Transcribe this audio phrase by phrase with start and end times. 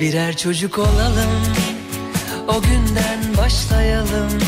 [0.00, 1.42] Birer çocuk olalım.
[2.48, 4.38] O günden başlayalım.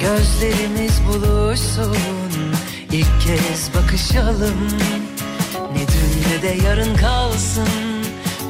[0.00, 1.96] Gözlerimiz buluşsun.
[2.92, 4.68] İlk kez bakışalım.
[5.72, 7.68] Ne dün ne de yarın kalsın.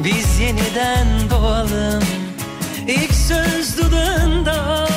[0.05, 2.03] Biz yeniden doğalım.
[2.89, 4.89] İlk söz dudağında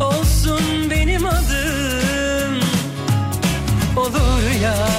[0.00, 2.60] Olsun benim adım.
[3.96, 4.93] Olur ya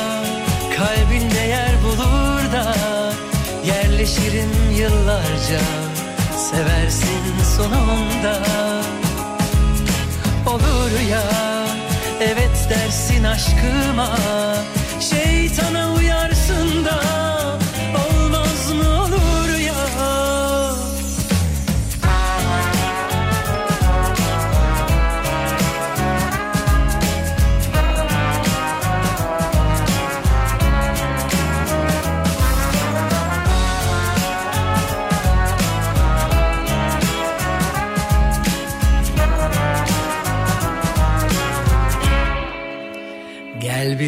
[4.15, 5.59] Yerleşirim yıllarca
[6.37, 8.41] Seversin sonunda
[10.47, 11.23] Olur ya
[12.19, 14.17] Evet dersin aşkıma
[14.99, 17.34] Şeytana uyarsın da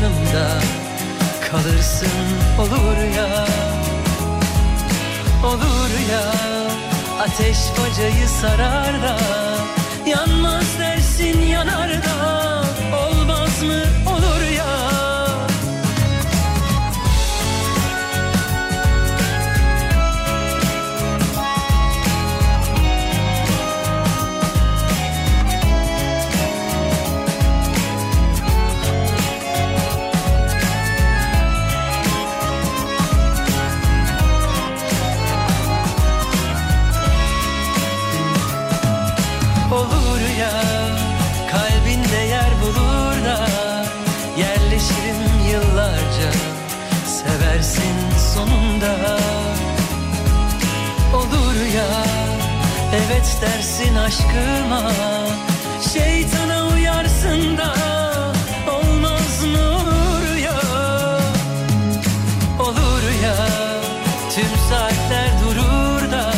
[0.00, 0.48] yanımda
[1.50, 2.08] Kalırsın
[2.58, 3.46] olur ya.
[5.44, 6.22] Olur ya
[7.20, 9.16] Ateş bacayı sarar da
[10.06, 12.62] Yanmaz dersin yanar da
[12.96, 14.19] Olmaz mı olur
[47.60, 49.18] Seversin sonunda.
[51.14, 52.04] Olur ya
[52.94, 54.92] Evet dersin aşkıma.
[55.92, 57.74] Şeytana uyarsın da
[58.72, 60.60] Olmaz mı olur ya?
[62.60, 63.36] Olur ya
[64.34, 66.32] Tüm saatler durur da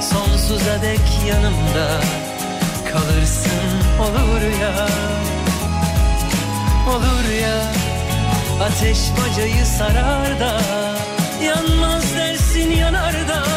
[0.00, 2.00] Sonsuza dek yanımda
[2.92, 4.00] Kalırsın.
[4.00, 4.88] Olur ya
[6.88, 7.83] Olur ya
[8.62, 10.60] Ateş bacayı sarar da
[11.44, 13.53] Yanmaz dersin yanar da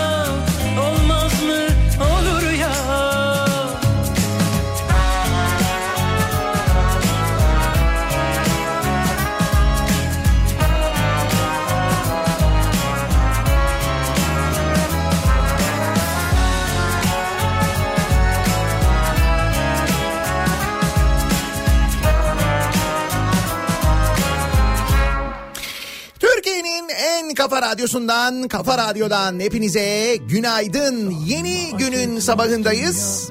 [27.38, 31.12] kafa radyosundan, kafa radyodan hepinize günaydın.
[31.26, 33.30] Yeni günün sabahındayız.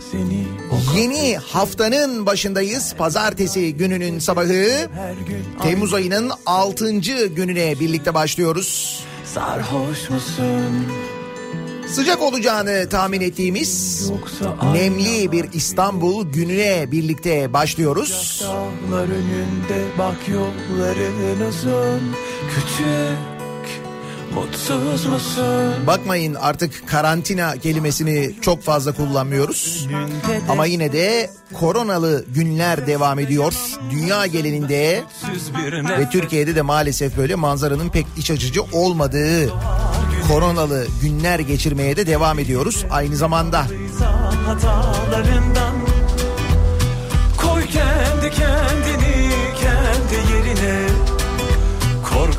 [0.97, 2.95] Yeni haftanın başındayız.
[2.99, 4.91] Pazartesi gününün sabahı.
[5.63, 6.93] Temmuz ayının 6.
[7.27, 9.01] gününe birlikte başlıyoruz.
[9.25, 10.87] Sarhoş musun?
[11.89, 14.11] Sıcak olacağını tahmin ettiğimiz
[14.73, 18.43] nemli bir İstanbul gününe birlikte başlıyoruz.
[18.45, 22.01] Dağlar önünde bak yolların uzun
[22.55, 23.36] Küçük
[24.37, 25.87] mutsuz musun?
[25.87, 29.89] Bakmayın artık karantina kelimesini çok fazla kullanmıyoruz.
[30.49, 33.55] Ama yine de koronalı günler devam ediyor.
[33.91, 35.05] Dünya bir
[35.99, 39.49] ve Türkiye'de de maalesef böyle manzaranın pek iç açıcı olmadığı
[40.29, 42.85] koronalı günler geçirmeye de devam ediyoruz.
[42.91, 43.67] Aynı zamanda
[44.47, 45.75] hatalarından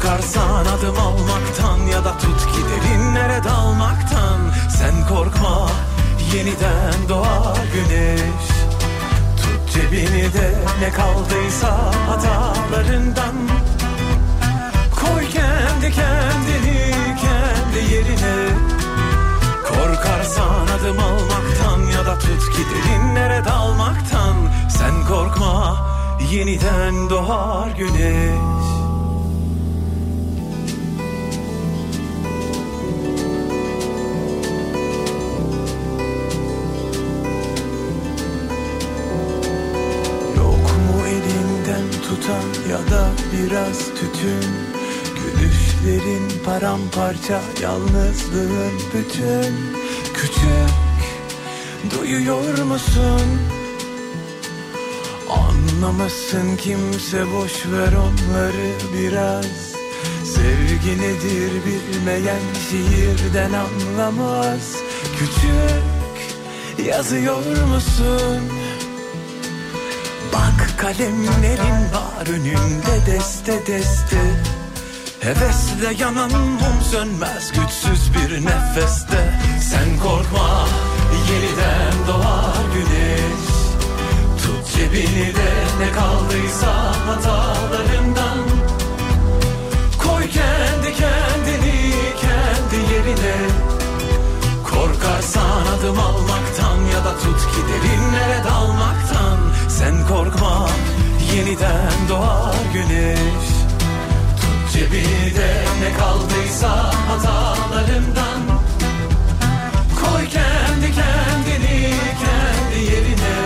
[0.08, 4.40] Korkarsan adım almaktan ya da tut ki derinlere dalmaktan.
[4.78, 5.70] Sen korkma
[6.34, 8.48] yeniden doğar güneş.
[9.42, 11.78] Tut cebini de ne kaldıysa
[12.10, 13.36] hatalarından.
[14.96, 18.50] Koy kendi kendini kendi yerine.
[19.68, 24.36] Korkarsan adım almaktan ya da tut ki derinlere dalmaktan.
[24.70, 25.78] Sen korkma
[26.32, 28.77] yeniden doğar güneş
[42.08, 44.50] tutan ya da biraz tütün
[45.16, 49.54] Gülüşlerin paramparça yalnızlığın bütün
[50.14, 50.74] Küçük
[51.92, 53.22] duyuyor musun?
[55.30, 59.76] Anlamasın kimse boş ver onları biraz
[60.24, 64.76] Sevgi nedir bilmeyen şiirden anlamaz
[65.20, 68.57] Küçük yazıyor musun?
[70.38, 74.18] Bak kalemlerin var önünde deste deste.
[75.20, 79.40] Hevesle yanan mum sönmez güçsüz bir nefeste.
[79.62, 80.68] Sen korkma
[81.30, 83.48] yeniden doğar güneş.
[84.44, 88.40] Tut cebini de ne kaldıysa hatalarından.
[90.04, 91.92] Koy kendi kendini
[92.22, 93.36] kendi yerine
[94.98, 99.40] Korkarsan adım almaktan ya da tut ki derinlere dalmaktan.
[99.70, 100.70] Sen korkma
[101.36, 103.48] yeniden doğar güneş.
[104.42, 106.70] Tut cebini de ne kaldıysa
[107.10, 108.42] hatalarından
[110.00, 113.38] Koy kendi kendini kendi yerine.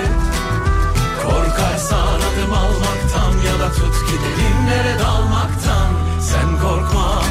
[1.23, 5.89] Korkarsan adım almaktan ya da tut ki derinlere dalmaktan.
[6.21, 7.21] Sen korkma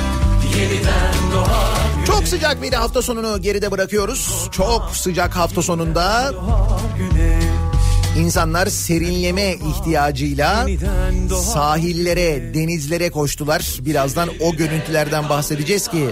[2.06, 4.48] Çok sıcak bir hafta sonunu geride bırakıyoruz.
[4.52, 6.32] Çok sıcak hafta sonunda
[8.18, 10.66] insanlar serinleme ihtiyacıyla
[11.54, 13.78] sahillere, denizlere koştular.
[13.80, 16.10] Birazdan o görüntülerden bahsedeceğiz ki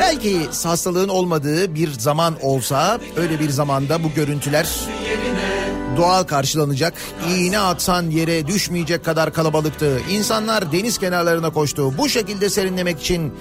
[0.00, 4.68] belki hastalığın olmadığı bir zaman olsa öyle bir zamanda bu görüntüler
[5.96, 6.94] doğal karşılanacak.
[7.28, 10.00] İğne atsan yere düşmeyecek kadar kalabalıktı.
[10.10, 11.98] İnsanlar deniz kenarlarına koştu.
[11.98, 13.32] Bu şekilde serinlemek için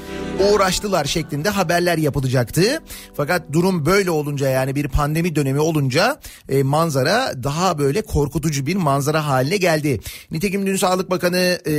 [0.51, 2.81] uğraştılar şeklinde haberler yapılacaktı.
[3.17, 6.19] Fakat durum böyle olunca yani bir pandemi dönemi olunca
[6.49, 9.99] e, manzara daha böyle korkutucu bir manzara haline geldi.
[10.31, 11.71] Nitekim dün Sağlık Bakanı e,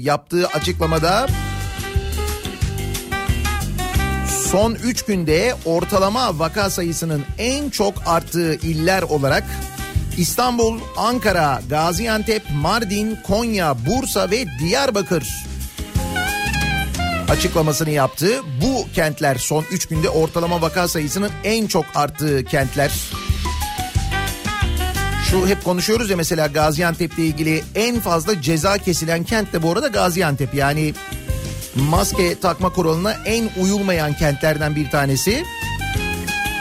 [0.00, 1.26] yaptığı açıklamada
[4.50, 9.44] son 3 günde ortalama vaka sayısının en çok arttığı iller olarak
[10.20, 15.24] İstanbul, Ankara, Gaziantep, Mardin, Konya, Bursa ve Diyarbakır
[17.30, 18.28] açıklamasını yaptı.
[18.62, 22.92] Bu kentler son 3 günde ortalama vaka sayısının en çok arttığı kentler.
[25.30, 29.88] Şu hep konuşuyoruz ya mesela Gaziantep'le ilgili en fazla ceza kesilen kent de bu arada
[29.88, 30.54] Gaziantep.
[30.54, 30.94] Yani
[31.74, 35.44] maske takma kuralına en uyulmayan kentlerden bir tanesi.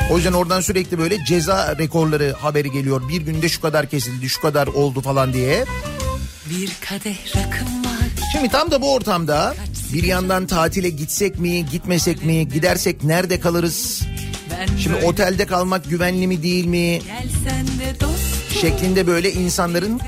[0.09, 3.09] O yüzden oradan sürekli böyle ceza rekorları haberi geliyor.
[3.09, 5.65] Bir günde şu kadar kesildi, şu kadar oldu falan diye.
[6.49, 8.09] Bir kadeh rakım var.
[8.31, 9.55] Şimdi tam da bu ortamda
[9.93, 14.01] bir yandan tatile gitsek mi, gitmesek mi, gidersek nerede kalırız?
[14.83, 17.01] Şimdi otelde kalmak güvenli mi değil mi?
[18.61, 19.99] Şeklinde böyle insanların.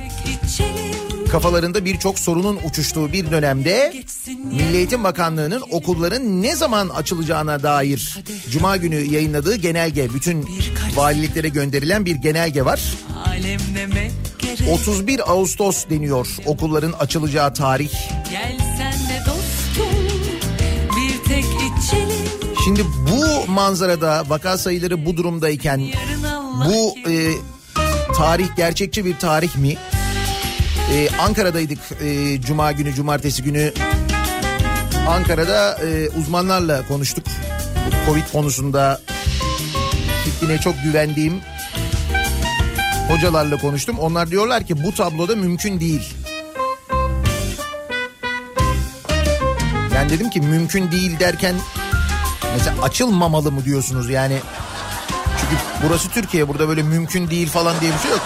[1.32, 3.94] Kafalarında birçok sorunun uçuştuğu bir dönemde
[4.28, 8.18] Milli Eğitim Bakanlığı'nın okulların ne zaman açılacağına dair
[8.50, 10.48] Cuma günü yayınladığı genelge, bütün
[10.96, 12.82] valiliklere gönderilen bir genelge var.
[13.26, 14.70] Alemleme gerek.
[14.72, 17.92] 31 Ağustos deniyor okulların açılacağı tarih.
[22.64, 25.82] Şimdi bu manzarada vaka sayıları bu durumdayken
[26.66, 27.32] bu e,
[28.18, 29.78] tarih gerçekçi bir tarih mi?
[30.92, 33.74] E, Ankara'daydık e, Cuma günü, Cumartesi günü.
[35.08, 37.26] Ankara'da e, uzmanlarla konuştuk.
[38.06, 39.02] Covid konusunda
[40.42, 41.42] yine çok güvendiğim
[43.08, 44.00] hocalarla konuştum.
[44.00, 46.14] Onlar diyorlar ki bu tabloda mümkün değil.
[49.96, 51.56] Yani dedim ki mümkün değil derken
[52.58, 54.38] mesela açılmamalı mı diyorsunuz yani?
[55.42, 58.22] Çünkü burası Türkiye burada böyle mümkün değil falan diye bir şey yok.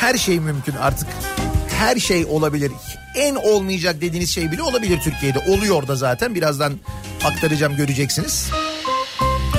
[0.00, 1.08] Her şey mümkün artık.
[1.78, 2.72] Her şey olabilir.
[3.14, 5.38] En olmayacak dediğiniz şey bile olabilir Türkiye'de.
[5.38, 6.72] Oluyor da zaten birazdan
[7.24, 8.50] aktaracağım göreceksiniz.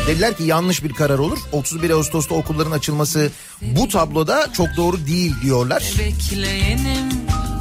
[0.08, 1.38] Dediler ki yanlış bir karar olur.
[1.52, 3.32] 31 Ağustos'ta okulların açılması
[3.62, 5.84] bu tabloda çok doğru değil diyorlar.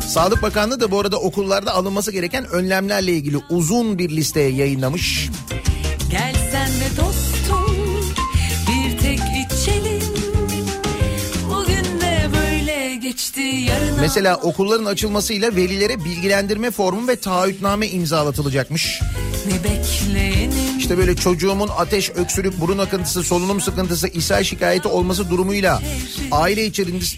[0.09, 5.29] Sağlık Bakanlığı da bu arada okullarda alınması gereken önlemlerle ilgili uzun bir liste yayınlamış.
[6.11, 7.26] Gelsen de dostum.
[14.01, 19.01] Mesela okulların açılmasıyla velilere bilgilendirme formu ve taahhütname imzalatılacakmış.
[20.87, 25.83] İşte böyle çocuğumun ateş, öksürük, burun akıntısı, solunum sıkıntısı, ishal şikayeti olması durumuyla
[26.33, 26.67] aile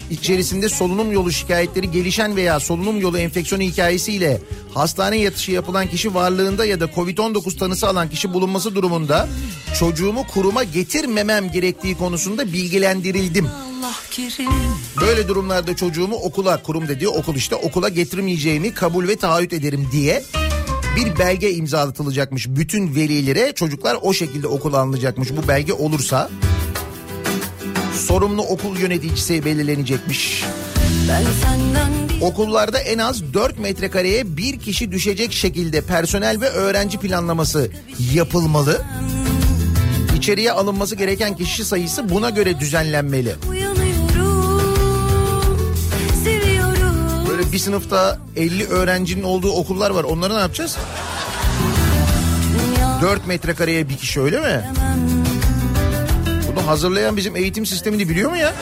[0.09, 4.41] içerisinde solunum yolu şikayetleri gelişen veya solunum yolu enfeksiyonu hikayesiyle
[4.73, 9.29] hastane yatışı yapılan kişi varlığında ya da Covid-19 tanısı alan kişi bulunması durumunda
[9.79, 13.47] çocuğumu kuruma getirmemem gerektiği konusunda bilgilendirildim.
[15.01, 20.23] Böyle durumlarda çocuğumu okula, kurum dediği okul işte okula getirmeyeceğimi kabul ve taahhüt ederim diye
[20.95, 26.29] bir belge imzalatılacakmış bütün velilere çocuklar o şekilde okula alınacakmış bu belge olursa
[27.93, 30.43] sorumlu okul yöneticisi belirlenecekmiş.
[32.21, 37.71] Okullarda en az 4 metrekareye bir kişi düşecek şekilde personel ve öğrenci planlaması
[38.13, 38.81] yapılmalı.
[40.17, 43.35] İçeriye alınması gereken kişi sayısı buna göre düzenlenmeli.
[43.49, 43.78] Böyle
[47.51, 50.03] bir sınıfta 50 öğrencinin olduğu okullar var.
[50.03, 50.77] Onları ne yapacağız?
[53.01, 54.71] 4 metrekareye bir kişi öyle mi?
[56.51, 58.53] Bunu hazırlayan bizim eğitim sistemini biliyor mu ya?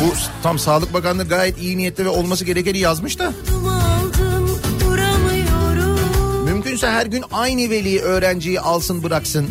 [0.00, 3.32] Bu tam Sağlık Bakanlığı gayet iyi niyetli ve olması gerekeni yazmış da.
[6.44, 9.50] Mümkünse her gün aynı veli öğrenciyi alsın bıraksın.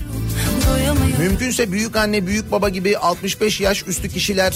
[1.20, 4.54] Mümkünse büyük anne büyük baba gibi 65 yaş üstü kişiler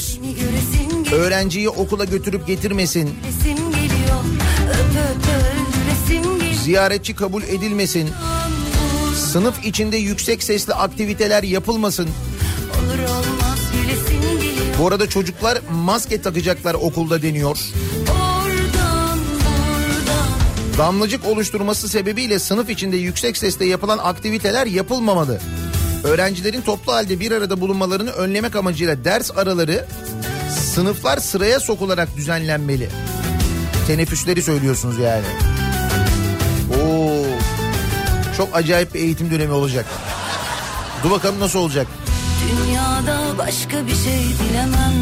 [1.11, 3.09] öğrenciyi okula götürüp getirmesin.
[6.63, 8.09] Ziyaretçi kabul edilmesin.
[9.15, 12.09] Sınıf içinde yüksek sesli aktiviteler yapılmasın.
[14.79, 17.57] Bu arada çocuklar maske takacaklar okulda deniyor.
[20.77, 25.39] Damlacık oluşturması sebebiyle sınıf içinde yüksek sesle yapılan aktiviteler yapılmamalı.
[26.03, 29.85] Öğrencilerin toplu halde bir arada bulunmalarını önlemek amacıyla ders araları
[30.77, 32.89] sınıflar sıraya sokularak düzenlenmeli.
[33.87, 35.25] Teneffüsleri söylüyorsunuz yani.
[36.83, 37.25] Oo.
[38.37, 39.85] Çok acayip bir eğitim dönemi olacak.
[41.03, 41.87] Dur bakalım nasıl olacak.
[42.47, 44.93] Dünyada başka bir şey dilemem.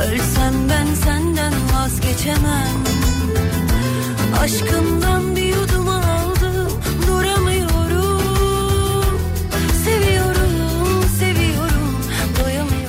[0.00, 2.84] Ölsem ben senden vazgeçemem.
[4.40, 5.35] Aşkımdan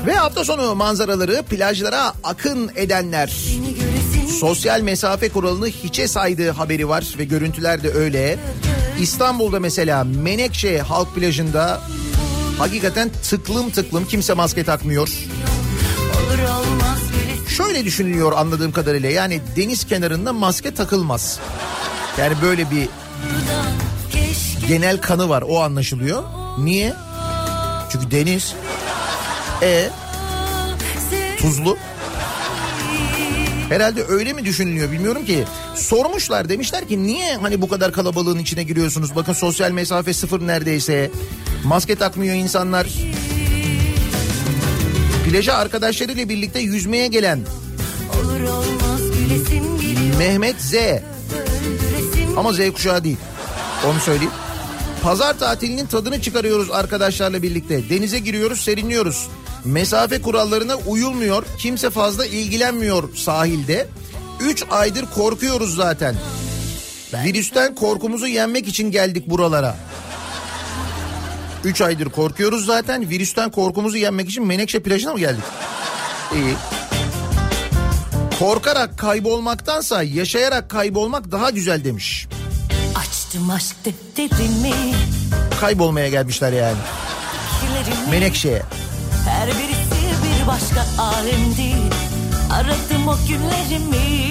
[0.08, 3.34] Ve hafta sonu manzaraları plajlara akın edenler.
[4.40, 8.40] Sosyal mesafe kuralını hiçe saydığı haberi var ve görüntüler de öyle.
[9.02, 11.82] İstanbul'da mesela Menekşe halk plajında
[12.58, 15.10] hakikaten tıklım tıklım kimse maske takmıyor.
[17.58, 21.40] Şöyle düşünülüyor anladığım kadarıyla yani deniz kenarında maske takılmaz.
[22.20, 22.90] Yani böyle bir
[24.68, 26.24] genel kanı var o anlaşılıyor.
[26.58, 26.94] Niye?
[27.92, 28.56] Çünkü deniz.
[29.62, 29.90] E
[31.40, 31.78] tuzlu.
[33.70, 35.44] Herhalde öyle mi düşünülüyor bilmiyorum ki.
[35.76, 39.16] Sormuşlar demişler ki niye hani bu kadar kalabalığın içine giriyorsunuz?
[39.16, 41.12] Bakın sosyal mesafe sıfır neredeyse.
[41.66, 42.88] Maske takmıyor insanlar.
[45.26, 47.40] Plaja arkadaşlarıyla birlikte yüzmeye gelen
[50.18, 50.74] Mehmet Z.
[52.38, 53.18] Ama Z kuşağı değil.
[53.86, 54.32] Onu söyleyeyim.
[55.04, 57.90] Pazar tatilinin tadını çıkarıyoruz arkadaşlarla birlikte.
[57.90, 59.28] Denize giriyoruz, serinliyoruz.
[59.66, 61.46] Mesafe kurallarına uyulmuyor.
[61.58, 63.88] Kimse fazla ilgilenmiyor sahilde.
[64.40, 66.16] 3 aydır korkuyoruz zaten.
[67.14, 69.78] Virüsten korkumuzu yenmek için geldik buralara.
[71.64, 73.10] 3 aydır korkuyoruz zaten.
[73.10, 75.44] Virüsten korkumuzu yenmek için Menekşe plajına mı geldik?
[76.36, 76.56] İyi.
[78.40, 82.28] Korkarak kaybolmaktansa yaşayarak kaybolmak daha güzel demiş.
[82.96, 84.74] Açtım aşk defterimi.
[85.62, 86.78] Kaybolmaya gelmişler yani.
[88.12, 88.62] Menekşe'ye.
[89.28, 91.76] Her birisi bir başka alemdi.
[92.52, 94.30] Aradım o günlerimi.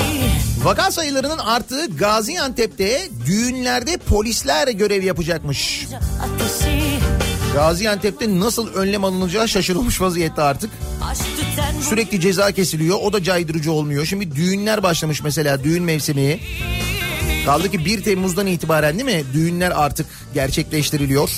[0.62, 5.87] Vaka sayılarının arttığı Gaziantep'te düğünlerde polisler görev yapacakmış.
[6.23, 6.83] Ateşi,
[7.55, 10.71] Gaziantep'te nasıl önlem alınacağı şaşırılmış vaziyette artık.
[11.88, 14.07] Sürekli ceza kesiliyor o da caydırıcı olmuyor.
[14.07, 16.41] Şimdi düğünler başlamış mesela düğün mevsimi.
[17.47, 21.31] Kaldı ki 1 Temmuz'dan itibaren değil mi düğünler artık gerçekleştiriliyor.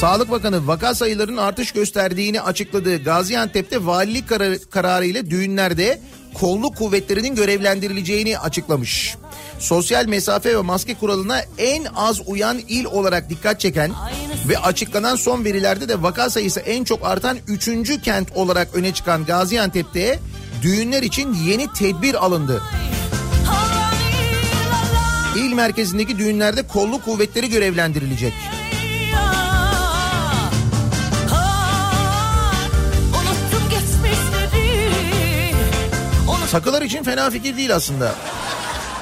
[0.00, 6.00] Sağlık Bakanı vaka sayılarının artış gösterdiğini açıkladığı Gaziantep'te valilik kararı, kararı ile düğünlerde
[6.34, 9.16] kolluk kuvvetlerinin görevlendirileceğini açıklamış.
[9.58, 13.92] Sosyal mesafe ve maske kuralına en az uyan il olarak dikkat çeken
[14.48, 18.00] ve açıklanan son verilerde de vaka sayısı en çok artan 3.
[18.02, 20.18] kent olarak öne çıkan Gaziantep'te
[20.62, 22.62] düğünler için yeni tedbir alındı.
[25.36, 28.32] İl merkezindeki düğünlerde kolluk kuvvetleri görevlendirilecek.
[36.52, 38.14] Takılar için fena fikir değil aslında.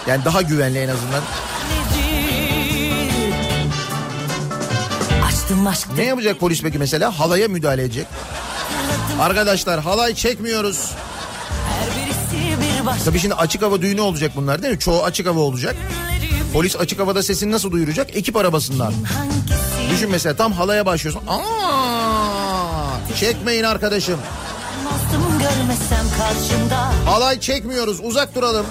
[0.06, 1.22] Yani daha güvenli en azından.
[5.96, 7.18] Ne yapacak polis peki mesela?
[7.18, 8.06] Halaya müdahale edecek.
[9.20, 10.90] Arkadaşlar halay çekmiyoruz.
[13.04, 14.78] Tabii şimdi açık hava düğünü olacak bunlar değil mi?
[14.78, 15.76] Çoğu açık hava olacak.
[16.52, 18.16] Polis açık havada sesini nasıl duyuracak?
[18.16, 18.92] Ekip arabasından.
[19.90, 21.22] Düşün mesela tam halaya başlıyorsun.
[21.28, 23.16] Aa!
[23.20, 24.20] Çekmeyin arkadaşım.
[25.56, 28.00] Görmesem karşımda Halay çekmiyoruz.
[28.02, 28.66] Uzak duralım.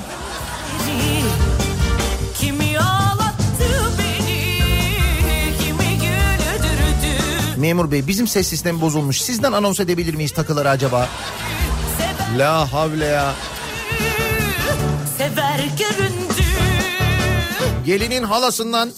[7.57, 9.21] Memur bey bizim ses sistemi bozulmuş.
[9.21, 11.09] Sizden anons edebilir miyiz takıları acaba?
[12.37, 13.33] La havle ya.
[15.17, 16.43] sever göründü
[17.85, 18.91] Gelinin halasından.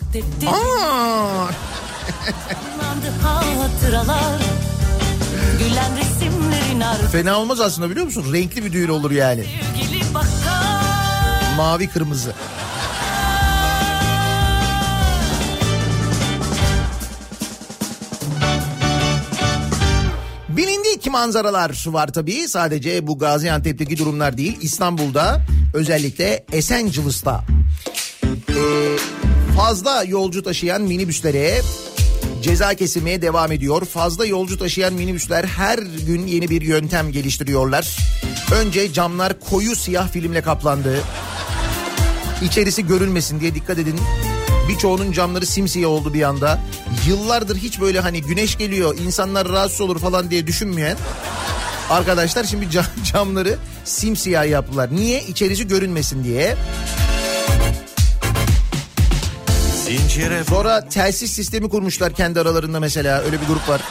[0.48, 1.48] Aa!
[3.62, 4.42] Hatıralar
[5.60, 6.17] Gülen resimlerin
[6.82, 8.34] ardı Fena olmaz aslında biliyor musun?
[8.34, 9.46] Renkli bir düğün olur yani.
[11.58, 12.34] Mavi kırmızı.
[20.50, 22.48] Bilindik manzaralar var tabii.
[22.48, 24.58] Sadece bu Gaziantep'teki durumlar değil.
[24.62, 25.42] İstanbul'da
[25.74, 27.44] özellikle Esencilis'ta
[28.50, 28.98] ee,
[29.58, 31.62] fazla yolcu taşıyan minibüslere
[32.42, 33.86] ceza kesilmeye devam ediyor.
[33.86, 37.98] Fazla yolcu taşıyan minibüsler her gün yeni bir yöntem geliştiriyorlar.
[38.52, 41.02] Önce camlar koyu siyah filmle kaplandı.
[42.44, 44.00] İçerisi görünmesin diye dikkat edin.
[44.70, 46.60] Birçoğunun camları simsiyah oldu bir anda.
[47.08, 50.98] Yıllardır hiç böyle hani güneş geliyor insanlar rahatsız olur falan diye düşünmeyen
[51.90, 54.96] arkadaşlar şimdi cam- camları simsiyah yaptılar.
[54.96, 55.24] Niye?
[55.24, 56.56] İçerisi görünmesin diye.
[59.88, 63.82] Zincire Sonra telsiz sistemi kurmuşlar kendi aralarında mesela öyle bir grup var.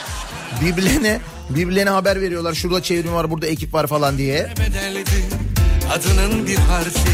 [0.61, 2.55] Birbirlerine birbirlerine haber veriyorlar.
[2.55, 4.51] Şurada çevrim var, burada ekip var falan diye.
[4.59, 5.11] bedeldi
[5.93, 7.11] Adının bir harfi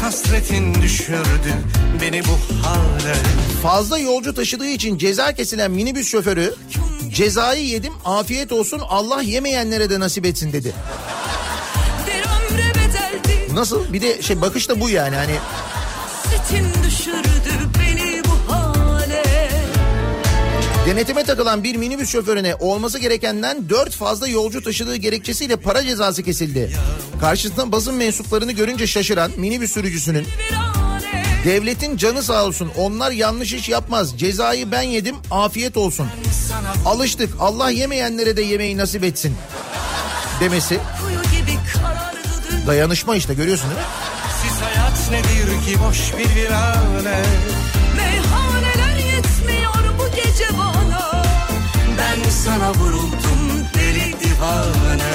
[0.00, 1.54] Hasretin düşürdü
[2.00, 3.14] Beni bu hale
[3.62, 6.54] Fazla yolcu taşıdığı için ceza kesilen minibüs şoförü
[7.10, 10.72] cezayı yedim afiyet olsun Allah yemeyenlere de nasip etsin dedi.
[13.54, 13.92] Nasıl?
[13.92, 15.34] Bir de şey bakış da bu yani hani
[20.86, 26.72] denetime takılan bir minibüs şoförüne olması gerekenden 4 fazla yolcu taşıdığı gerekçesiyle para cezası kesildi.
[27.20, 30.26] Karşısında basın mensuplarını görünce şaşıran minibüs sürücüsünün
[31.44, 32.70] Devletin canı sağ olsun.
[32.78, 34.18] Onlar yanlış iş yapmaz.
[34.18, 35.16] Cezayı ben yedim.
[35.30, 36.06] Afiyet olsun.
[36.86, 37.34] Alıştık.
[37.40, 39.36] Allah yemeyenlere de yemeği nasip etsin.
[40.40, 40.80] Demesi
[42.66, 43.86] dayanışma işte görüyorsun değil mi?
[44.42, 47.22] Siz hayat nedir ki boş bir virane
[47.96, 50.73] Meyhaneler yetmiyor bu gece Ben
[52.44, 55.12] sana vuruldum deli divane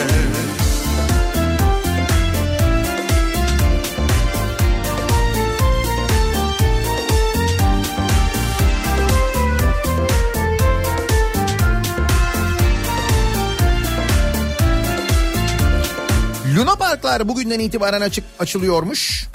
[16.55, 19.27] Luna Parklar bugünden itibaren açık açılıyormuş.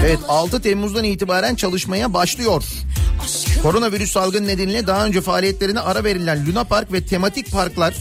[0.00, 2.64] Evet dolaş 6 Temmuz'dan itibaren çalışmaya başlıyor.
[3.62, 7.94] Koronavirüs salgını nedeniyle daha önce faaliyetlerine ara verilen Luna Park ve tematik parklar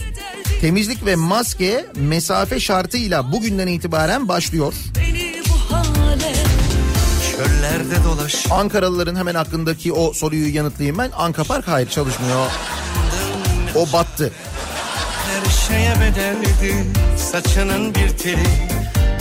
[0.61, 4.73] temizlik ve maske mesafe şartıyla bugünden itibaren başlıyor.
[8.51, 11.11] Ankaralıların hemen hakkındaki o soruyu yanıtlayayım ben.
[11.17, 12.51] Anka Park hayır çalışmıyor.
[13.75, 14.31] O battı.
[15.27, 16.85] Her şeye bedeldi
[17.17, 18.74] Saçının bir teli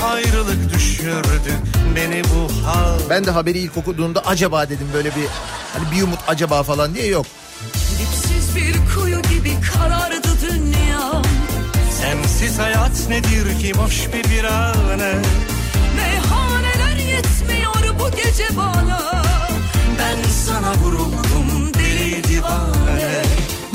[0.04, 1.52] Ayrılık düşürdü
[1.96, 2.98] Beni bu hal.
[3.10, 5.26] Ben de haberi ilk okuduğumda acaba dedim böyle bir
[5.72, 7.26] hani bir umut acaba falan diye yok.
[7.72, 11.22] Dipsiz bir kuyu gibi karardı dünya.
[12.00, 15.14] Sensiz hayat nedir ki boş bir virane
[15.96, 19.22] Meyhaneler yetmiyor bu gece bana.
[19.98, 23.22] Ben sana vuruldum deli divane.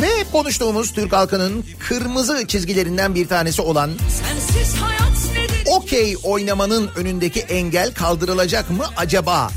[0.02, 4.99] Ve konuştuğumuz Türk halkının kırmızı çizgilerinden bir tanesi olan Sensiz hayat
[5.90, 9.50] okey oynamanın önündeki engel kaldırılacak mı acaba?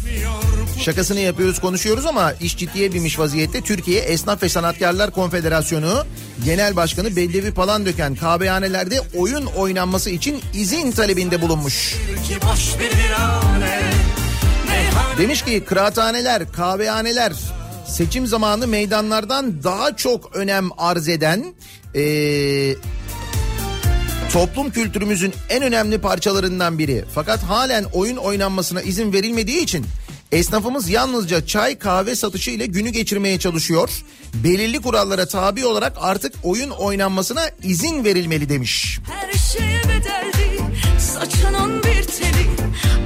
[0.80, 6.04] Şakasını yapıyoruz konuşuyoruz ama iş ciddiye binmiş vaziyette Türkiye Esnaf ve Sanatkarlar Konfederasyonu
[6.44, 11.94] Genel Başkanı Bellevi Palandöken kahvehanelerde oyun oynanması için izin talebinde bulunmuş.
[15.18, 17.32] Demiş ki kıraathaneler, kahvehaneler
[17.88, 21.54] seçim zamanı meydanlardan daha çok önem arz eden
[21.94, 22.76] eee,
[24.32, 27.04] toplum kültürümüzün en önemli parçalarından biri.
[27.14, 29.86] Fakat halen oyun oynanmasına izin verilmediği için
[30.32, 33.90] esnafımız yalnızca çay kahve satışı ile günü geçirmeye çalışıyor.
[34.34, 38.98] Belirli kurallara tabi olarak artık oyun oynanmasına izin verilmeli demiş.
[39.10, 40.62] Her şeye bedeldi
[40.98, 42.46] Saçının bir teli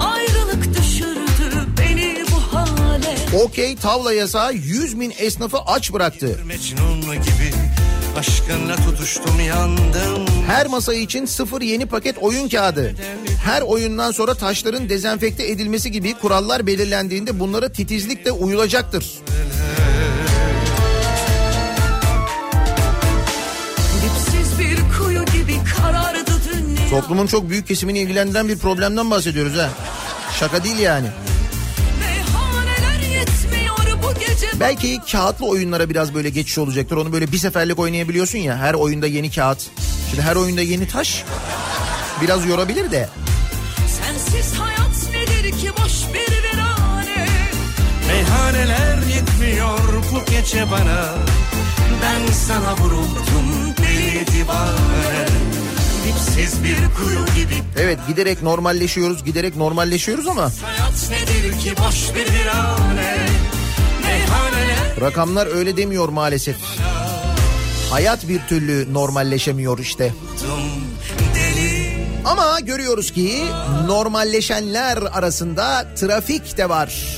[0.00, 6.26] Ayrılık düşürdü beni bu hale Okey tavla yasağı 100 bin esnafı aç bıraktı.
[6.26, 7.65] Gibi
[8.16, 10.26] aşkınla tutuştum yandım.
[10.46, 12.94] Her masa için sıfır yeni paket oyun kağıdı.
[13.44, 19.04] Her oyundan sonra taşların dezenfekte edilmesi gibi kurallar belirlendiğinde bunlara titizlikle uyulacaktır.
[26.90, 29.70] Toplumun çok büyük kesimini ilgilendiren bir problemden bahsediyoruz ha.
[30.40, 31.06] Şaka değil yani.
[34.60, 36.96] Belki kağıtlı oyunlara biraz böyle geçiş olacaktır.
[36.96, 38.56] Onu böyle bir seferlik oynayabiliyorsun ya.
[38.56, 39.66] Her oyunda yeni kağıt.
[40.10, 41.24] Şimdi her oyunda yeni taş.
[42.22, 43.08] Biraz yorabilir de.
[43.88, 47.28] Sensiz hayat nedir ki boş bir virane
[48.08, 49.78] Meyhaneler yetmiyor
[50.12, 51.14] bu gece bana.
[52.02, 55.26] Ben sana vuruldum deli divane.
[56.06, 62.32] Dipsiz bir kuyu gibi Evet giderek normalleşiyoruz, giderek normalleşiyoruz ama hayat nedir ki boş bir
[62.32, 63.26] virane.
[65.00, 66.56] Rakamlar öyle demiyor maalesef.
[67.90, 70.14] Hayat bir türlü normalleşemiyor işte.
[72.24, 73.44] Ama görüyoruz ki
[73.86, 77.16] normalleşenler arasında trafik de var.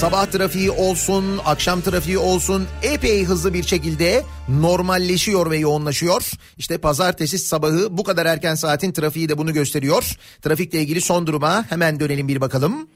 [0.00, 6.30] Sabah trafiği olsun, akşam trafiği olsun epey hızlı bir şekilde normalleşiyor ve yoğunlaşıyor.
[6.58, 10.16] İşte pazartesi sabahı bu kadar erken saatin trafiği de bunu gösteriyor.
[10.42, 12.88] Trafikle ilgili son duruma hemen dönelim bir bakalım.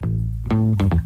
[0.81, 0.97] Kafa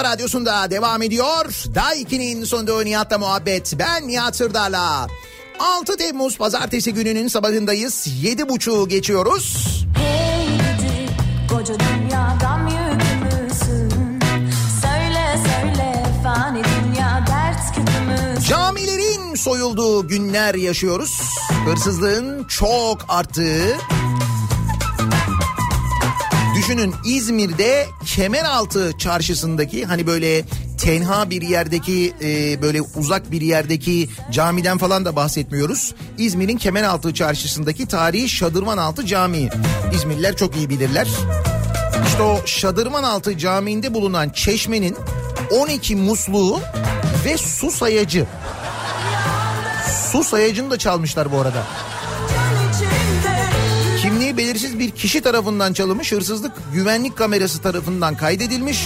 [0.00, 1.44] kafa radyosunda devam ediyor.
[1.74, 3.74] Daiki'nin sonunda Nihat'la muhabbet.
[3.78, 5.06] Ben Nihat Sırdar'la.
[5.58, 8.06] 6 Temmuz pazartesi gününün sabahındayız.
[8.06, 9.76] 7.30'u geçiyoruz.
[9.96, 11.12] Hey gidi
[11.48, 14.20] koca dünya gam yükümüzsün
[14.82, 21.20] Söyle söyle fani dünya dert küpümüz Camilerin soyulduğu günler yaşıyoruz.
[21.66, 23.76] Hırsızlığın çok arttığı.
[26.70, 30.44] Düşünün İzmir'de Kemeraltı çarşısındaki hani böyle
[30.78, 35.94] tenha bir yerdeki e, böyle uzak bir yerdeki camiden falan da bahsetmiyoruz.
[36.18, 39.50] İzmir'in Kemeraltı çarşısındaki tarihi Şadırvanaltı Camii.
[39.94, 41.08] İzmirliler çok iyi bilirler.
[42.06, 44.96] İşte o Şadırvanaltı Camii'nde bulunan çeşmenin
[45.50, 46.60] 12 musluğu
[47.24, 48.26] ve su sayacı.
[50.12, 51.66] Su sayacını da çalmışlar bu arada.
[54.90, 58.78] Bir kişi tarafından çalınmış hırsızlık güvenlik kamerası tarafından kaydedilmiş.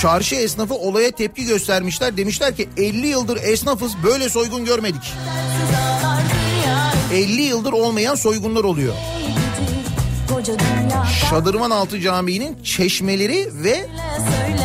[0.00, 2.16] Çarşı esnafı olaya tepki göstermişler.
[2.16, 5.02] Demişler ki 50 yıldır esnafız böyle soygun görmedik.
[5.02, 6.22] sensiz ağlar
[7.12, 8.94] dünya 50 yıldır olmayan soygunlar oluyor.
[10.46, 13.86] Dünya Şadırvanaltı Camii'nin çeşmeleri ve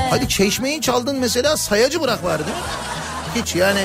[0.09, 2.63] hadi çeşmeyi çaldın mesela sayacı bırak var değil mi?
[3.35, 3.81] Hiç yani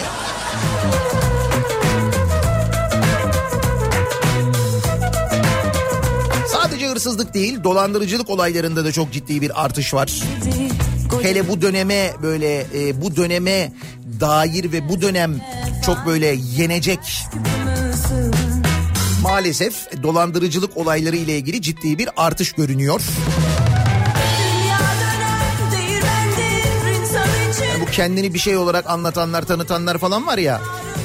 [7.03, 10.23] hırsızlık değil dolandırıcılık olaylarında da çok ciddi bir artış var.
[11.23, 13.73] Hele bu döneme böyle e, bu döneme
[14.21, 15.41] dair ve bu dönem
[15.87, 16.99] çok böyle yenecek
[19.23, 23.01] maalesef dolandırıcılık olayları ile ilgili ciddi bir artış görünüyor.
[27.51, 30.61] İçin Bu kendini bir şey olarak anlatanlar, tanıtanlar falan var ya.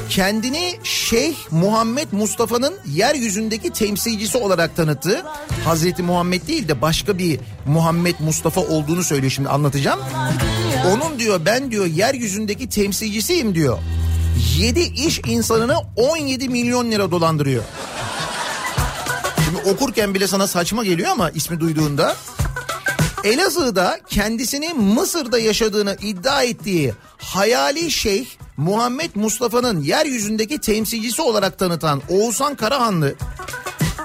[0.10, 5.26] Kendini Şeyh Muhammed Mustafa'nın yeryüzündeki temsilcisi olarak tanıttı.
[5.66, 10.00] Hazreti Muhammed değil de başka bir Muhammed Mustafa olduğunu söylüyor şimdi anlatacağım.
[10.88, 13.78] Onun diyor ben diyor yeryüzündeki temsilcisiyim diyor.
[14.58, 17.64] 7 iş insanını 17 milyon lira dolandırıyor.
[19.46, 22.16] Şimdi okurken bile sana saçma geliyor ama ismi duyduğunda.
[23.24, 28.28] Elazığ'da kendisini Mısır'da yaşadığını iddia ettiği hayali şeyh
[28.58, 33.16] Muhammed Mustafa'nın yeryüzündeki temsilcisi olarak tanıtan Oğuzhan Karahanlı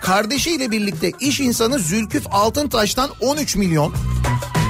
[0.01, 3.95] kardeşiyle birlikte iş insanı Zülküf Altıntaş'tan 13 milyon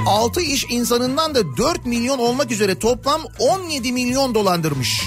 [0.07, 5.03] 6 iş insanından da 4 milyon olmak üzere toplam 17 milyon dolandırmış.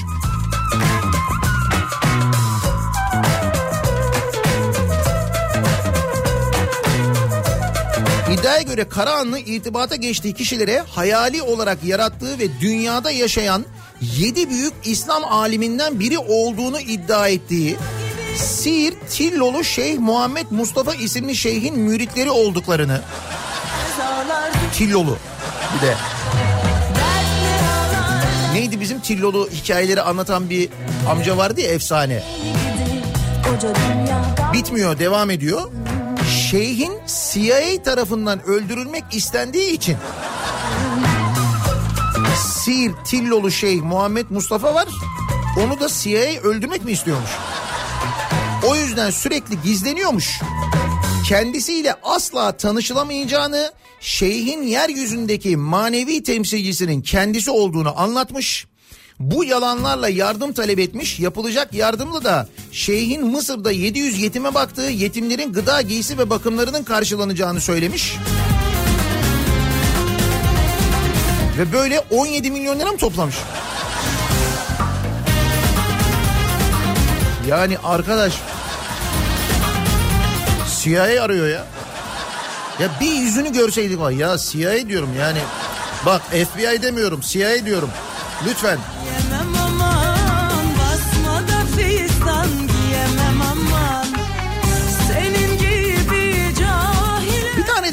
[8.33, 13.65] İddiaya göre Karahanlı irtibata geçtiği kişilere hayali olarak yarattığı ve dünyada yaşayan
[14.01, 17.77] 7 büyük İslam aliminden biri olduğunu iddia ettiği
[18.37, 23.01] Siirt Tillolu Şeyh Muhammed Mustafa isimli şeyhin müritleri olduklarını
[24.73, 25.19] Tillolu
[25.77, 25.95] bir de
[28.53, 30.69] neydi bizim Tillolu hikayeleri anlatan bir
[31.11, 32.23] amca vardı ya efsane.
[34.53, 35.71] Bitmiyor devam ediyor.
[36.37, 39.97] Şeyhin CIA tarafından öldürülmek istendiği için
[42.37, 44.89] Siirt Tillolu Şeyh Muhammed Mustafa var.
[45.65, 47.31] Onu da CIA öldürmek mi istiyormuş?
[48.67, 50.41] O yüzden sürekli gizleniyormuş.
[51.29, 58.67] Kendisiyle asla tanışılamayacağını, şeyhin yeryüzündeki manevi temsilcisinin kendisi olduğunu anlatmış.
[59.19, 61.21] Bu yalanlarla yardım talep etmiş.
[61.21, 68.17] Yapılacak yardımla da şeyhin Mısır'da 700 yetime baktığı yetimlerin gıda, giysi ve bakımlarının karşılanacağını söylemiş.
[71.59, 73.37] Ve böyle 17 milyon lira mı toplamış?
[77.49, 78.35] Yani arkadaş
[80.83, 81.67] CIA arıyor ya.
[82.81, 85.39] Ya bir yüzünü görseydik var ya CIA diyorum yani.
[86.07, 87.91] Bak FBI demiyorum CIA diyorum.
[88.47, 88.79] Lütfen.
[89.05, 89.26] Yemem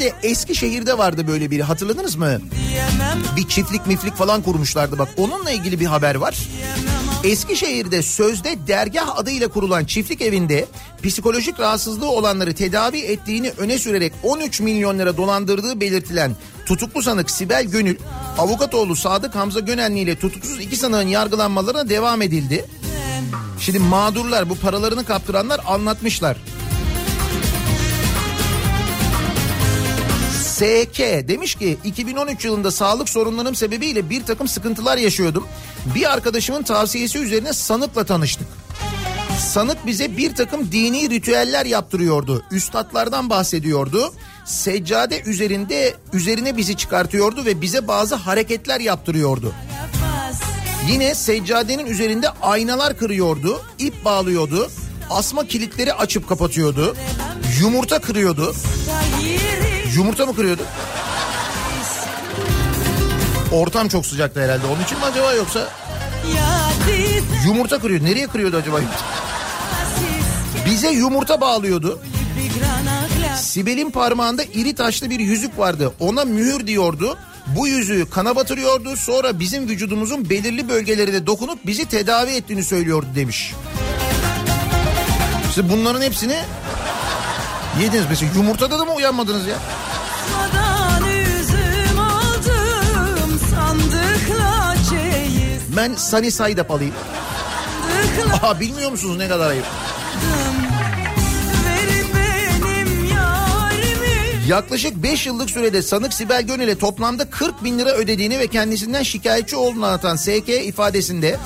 [0.04, 2.40] de Eskişehir'de vardı böyle biri hatırladınız mı?
[3.36, 6.38] Bir çiftlik miflik falan kurmuşlardı bak onunla ilgili bir haber var.
[7.24, 10.66] Eskişehir'de sözde dergah adıyla kurulan çiftlik evinde
[11.02, 16.36] psikolojik rahatsızlığı olanları tedavi ettiğini öne sürerek 13 milyon lira dolandırdığı belirtilen
[16.66, 17.96] tutuklu sanık Sibel Gönül,
[18.38, 22.64] avukatoğlu Sadık Hamza Gönenli ile tutuksuz iki sanığın yargılanmalarına devam edildi.
[23.60, 26.36] Şimdi mağdurlar bu paralarını kaptıranlar anlatmışlar.
[30.54, 35.46] SK demiş ki 2013 yılında sağlık sorunlarım sebebiyle bir takım sıkıntılar yaşıyordum.
[35.94, 38.46] Bir arkadaşımın tavsiyesi üzerine sanıkla tanıştık.
[39.38, 42.44] Sanık bize bir takım dini ritüeller yaptırıyordu.
[42.50, 44.12] Üstadlardan bahsediyordu.
[44.44, 49.52] Seccade üzerinde üzerine bizi çıkartıyordu ve bize bazı hareketler yaptırıyordu.
[50.88, 54.70] Yine seccadenin üzerinde aynalar kırıyordu, ip bağlıyordu,
[55.10, 56.96] asma kilitleri açıp kapatıyordu,
[57.60, 58.54] yumurta kırıyordu.
[59.94, 60.62] Yumurta mı kırıyordu?
[63.52, 64.66] Ortam çok sıcaktı herhalde.
[64.66, 65.68] Onun için mi acaba yoksa
[67.46, 68.04] yumurta kırıyor.
[68.04, 68.80] Nereye kırıyordu acaba?
[70.66, 72.00] Bize yumurta bağlıyordu.
[73.36, 75.92] Sibel'in parmağında iri taşlı bir yüzük vardı.
[76.00, 77.18] Ona mühür diyordu.
[77.46, 78.96] Bu yüzüğü kana batırıyordu.
[78.96, 83.54] Sonra bizim vücudumuzun belirli bölgelerine dokunup bizi tedavi ettiğini söylüyordu demiş.
[85.48, 86.36] İşte bunların hepsini
[87.80, 88.04] yediniz.
[88.08, 89.56] Mesela yumurtada da mı uyanmadınız ya?
[95.76, 96.94] Ben Sunny Side Up alayım.
[98.42, 99.64] Aa bilmiyor musunuz ne kadar ayıp?
[104.48, 109.56] Yaklaşık 5 yıllık sürede sanık Sibel Gönül'e toplamda 40 bin lira ödediğini ve kendisinden şikayetçi
[109.56, 111.38] olduğunu anlatan SK ifadesinde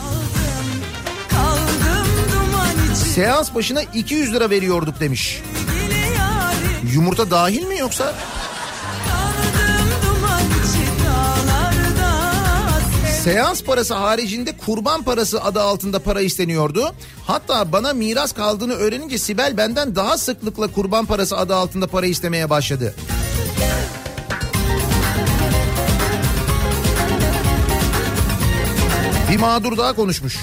[1.30, 5.42] Kaldım içi seans başına 200 lira veriyorduk demiş.
[6.94, 8.14] Yumurta dahil mi yoksa?
[13.24, 16.94] Seans parası haricinde kurban parası adı altında para isteniyordu.
[17.26, 22.50] Hatta bana miras kaldığını öğrenince Sibel benden daha sıklıkla kurban parası adı altında para istemeye
[22.50, 22.94] başladı.
[29.32, 30.36] Bir mağdur daha konuşmuş.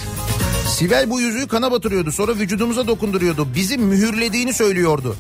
[0.67, 3.47] Sibel bu yüzüğü kana batırıyordu sonra vücudumuza dokunduruyordu.
[3.55, 5.15] Bizi mühürlediğini söylüyordu.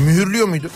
[0.00, 0.70] Mühürlüyor muydu?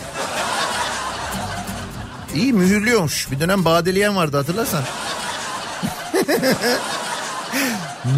[2.35, 3.31] İyi mühürlüyormuş.
[3.31, 4.83] Bir dönem badeleyen vardı hatırlarsan.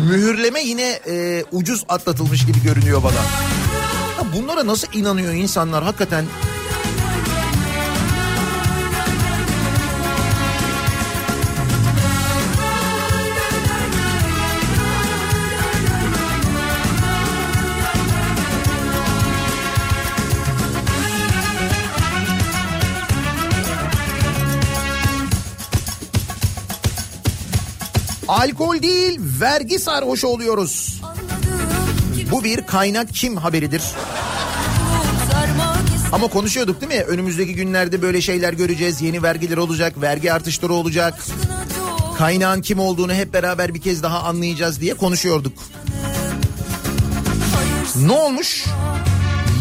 [0.10, 3.14] Mühürleme yine e, ucuz atlatılmış gibi görünüyor bana.
[4.18, 6.26] Ya bunlara nasıl inanıyor insanlar hakikaten?
[28.28, 31.02] Alkol değil vergi sarhoşu oluyoruz.
[32.32, 33.84] Bu bir kaynak kim haberidir?
[36.12, 37.02] Ama konuşuyorduk değil mi?
[37.02, 39.02] Önümüzdeki günlerde böyle şeyler göreceğiz.
[39.02, 41.26] Yeni vergiler olacak, vergi artışları olacak.
[42.18, 45.54] Kaynağın kim olduğunu hep beraber bir kez daha anlayacağız diye konuşuyorduk.
[47.96, 48.66] Ne olmuş?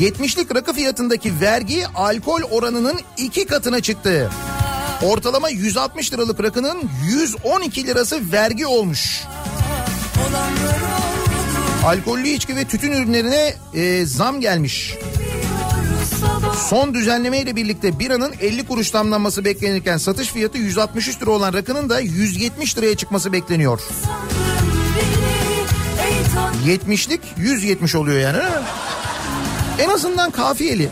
[0.00, 4.31] 70'lik rakı fiyatındaki vergi alkol oranının iki katına çıktı.
[5.02, 9.22] Ortalama 160 liralık rakının 112 lirası vergi olmuş.
[11.87, 14.94] Alkollü içki ve tütün ürünlerine e, zam gelmiş.
[16.68, 21.88] Son düzenleme ile birlikte biranın 50 kuruş damlanması beklenirken satış fiyatı 163 lira olan rakının
[21.88, 23.80] da 170 liraya çıkması bekleniyor.
[24.96, 28.42] beni ey Tanrım 70'lik 170 oluyor yani.
[29.78, 30.88] En azından kafiyeli.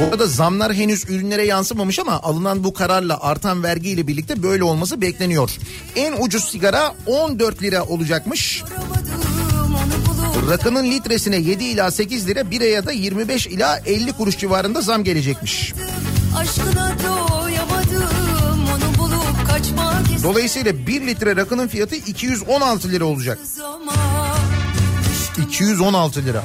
[0.00, 5.00] Bu arada zamlar henüz ürünlere yansımamış ama alınan bu kararla artan vergiyle birlikte böyle olması
[5.00, 5.50] bekleniyor.
[5.96, 8.62] En ucuz sigara 14 lira olacakmış.
[10.50, 15.72] Rakının litresine 7 ila 8 lira, biraya da 25 ila 50 kuruş civarında zam gelecekmiş.
[16.36, 23.38] Aşkına doyamadım onu bulup kaçmak Dolayısıyla 1 litre rakının fiyatı 216 lira olacak.
[23.64, 23.92] ama
[25.46, 26.44] 216 lira.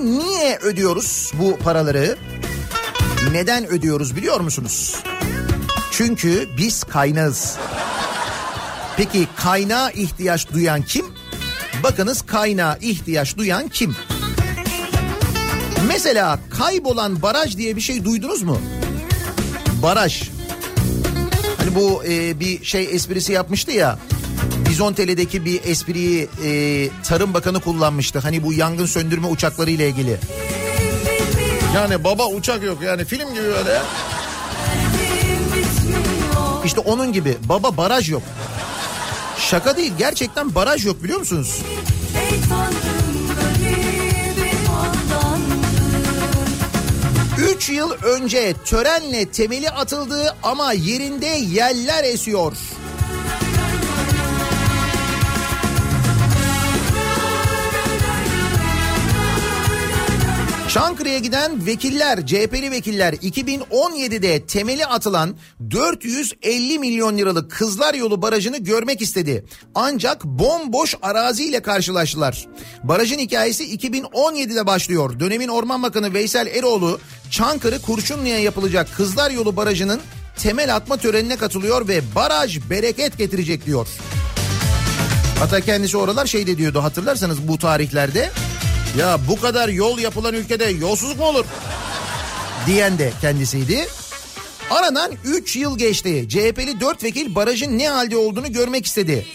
[0.00, 2.16] Niye ödüyoruz bu paraları?
[3.32, 4.96] Neden ödüyoruz biliyor musunuz?
[5.90, 7.56] Çünkü biz kaynağız.
[8.96, 11.06] Peki kaynağa ihtiyaç duyan kim?
[11.82, 13.96] Bakınız kaynağa ihtiyaç duyan kim?
[15.88, 18.60] Mesela kaybolan baraj diye bir şey duydunuz mu?
[19.82, 20.30] Baraj.
[21.58, 23.98] Hani bu e, bir şey esprisi yapmıştı ya.
[24.68, 28.18] Bizontele'deki bir espriyi e, Tarım Bakanı kullanmıştı.
[28.18, 30.16] Hani bu yangın söndürme uçakları ile ilgili.
[31.74, 33.82] Yani baba uçak yok yani film gibi öyle.
[36.64, 38.22] İşte onun gibi baba baraj yok.
[39.38, 41.62] Şaka değil gerçekten baraj yok biliyor musunuz?
[47.56, 52.52] 3 yıl önce törenle temeli atıldı ama yerinde yeller esiyor.
[60.74, 65.36] Çankırı'ya giden vekiller, CHP'li vekiller 2017'de temeli atılan
[65.70, 69.44] 450 milyon liralık Kızlar Yolu Barajı'nı görmek istedi.
[69.74, 72.46] Ancak bomboş araziyle karşılaştılar.
[72.82, 75.20] Barajın hikayesi 2017'de başlıyor.
[75.20, 80.00] Dönemin Orman Bakanı Veysel Eroğlu Çankırı Kurşunlu'ya yapılacak Kızlar Yolu Barajı'nın
[80.36, 83.88] temel atma törenine katılıyor ve baraj bereket getirecek diyor.
[85.38, 88.30] Hatta kendisi oralar şey de diyordu hatırlarsanız bu tarihlerde.
[88.98, 91.44] Ya bu kadar yol yapılan ülkede yolsuzluk mu olur?
[92.66, 93.86] Diyen de kendisiydi.
[94.70, 96.26] Aradan 3 yıl geçti.
[96.28, 99.26] CHP'li 4 vekil barajın ne halde olduğunu görmek istedi.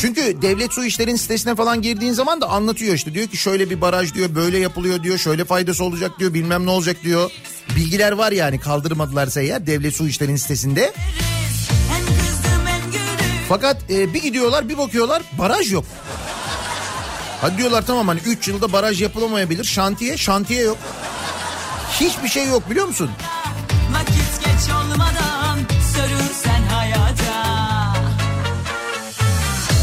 [0.00, 3.14] Çünkü devlet su işlerin sitesine falan girdiğin zaman da anlatıyor işte.
[3.14, 6.70] Diyor ki şöyle bir baraj diyor böyle yapılıyor diyor şöyle faydası olacak diyor bilmem ne
[6.70, 7.30] olacak diyor.
[7.76, 10.92] Bilgiler var yani kaldırmadılarsa eğer devlet su işlerin sitesinde.
[13.48, 15.84] Fakat e, bir gidiyorlar bir bakıyorlar baraj yok.
[17.42, 19.64] Hadi diyorlar tamam hani 3 yılda baraj yapılamayabilir.
[19.64, 20.78] Şantiye, şantiye yok.
[22.00, 23.10] Hiçbir şey yok biliyor musun?
[23.92, 25.58] Vakit geç olmadan
[25.94, 27.92] sürürsen hayata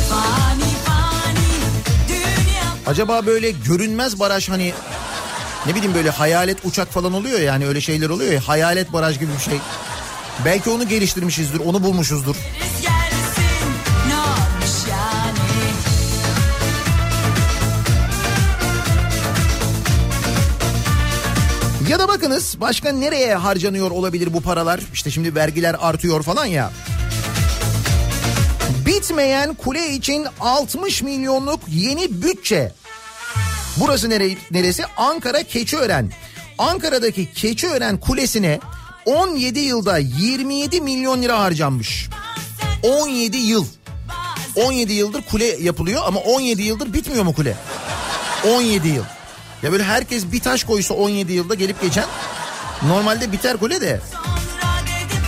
[0.10, 1.50] Fani fani
[2.08, 4.74] dünya Acaba böyle görünmez baraj hani
[5.66, 9.32] ne bileyim böyle hayalet uçak falan oluyor yani öyle şeyler oluyor ya hayalet baraj gibi
[9.38, 9.60] bir şey.
[10.46, 12.36] Belki onu geliştirmişizdir, onu bulmuşuzdur.
[12.82, 12.99] gelsin
[21.90, 24.82] Ya da bakınız başka nereye harcanıyor olabilir bu paralar?
[24.94, 26.72] İşte şimdi vergiler artıyor falan ya.
[28.86, 32.72] Bitmeyen kule için 60 milyonluk yeni bütçe.
[33.78, 34.84] Burası nere, neresi?
[34.98, 36.12] Ankara Keçiören.
[36.58, 38.60] Ankara'daki Keçiören Kulesi'ne
[39.06, 42.10] 17 yılda 27 milyon lira harcanmış.
[42.84, 43.66] 17 yıl.
[44.56, 47.56] 17 yıldır kule yapılıyor ama 17 yıldır bitmiyor mu kule?
[48.46, 49.04] 17 yıl.
[49.64, 52.06] Ya böyle herkes bir taş koysa 17 yılda gelip geçen
[52.88, 54.02] normalde biter kule de.
[54.12, 55.24] Sonra dedim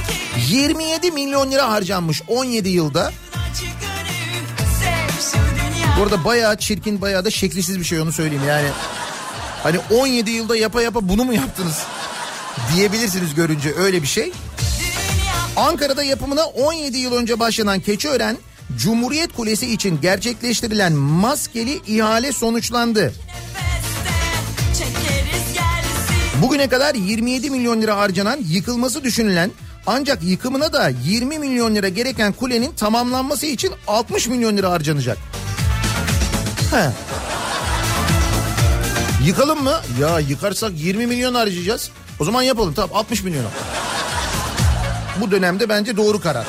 [0.48, 3.12] ki 27 milyon lira harcanmış 17 yılda.
[5.98, 8.68] Bu arada bayağı çirkin bayağı da şeklisiz bir şey onu söyleyeyim yani.
[9.64, 11.78] Hani 17 yılda yapa yapa bunu mu yaptınız?
[12.76, 14.32] Diyebilirsiniz görünce öyle bir şey.
[15.56, 18.38] Ankara'da yapımına 17 yıl önce başlanan Keçiören
[18.78, 23.14] Cumhuriyet Kulesi için gerçekleştirilen maskeli ihale sonuçlandı.
[26.42, 29.52] Bugüne kadar 27 milyon lira harcanan yıkılması düşünülen
[29.88, 35.18] ancak yıkımına da 20 milyon lira gereken kulenin tamamlanması için 60 milyon lira harcanacak.
[36.72, 36.90] He.
[39.26, 39.74] Yıkalım mı?
[40.00, 41.92] Ya yıkarsak 20 milyon harcayacağız.
[42.20, 43.46] O zaman yapalım tamam 60 milyon.
[45.22, 46.46] Bu dönemde bence doğru karar.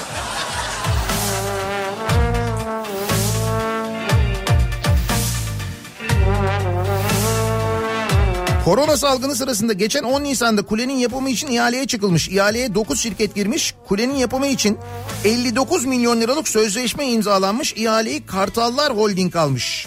[8.65, 12.29] Korona salgını sırasında geçen 10 Nisan'da kulenin yapımı için ihaleye çıkılmış.
[12.29, 13.75] İhaleye 9 şirket girmiş.
[13.89, 14.79] Kulenin yapımı için
[15.25, 17.73] 59 milyon liralık sözleşme imzalanmış.
[17.77, 19.87] İhaleyi Kartallar Holding almış.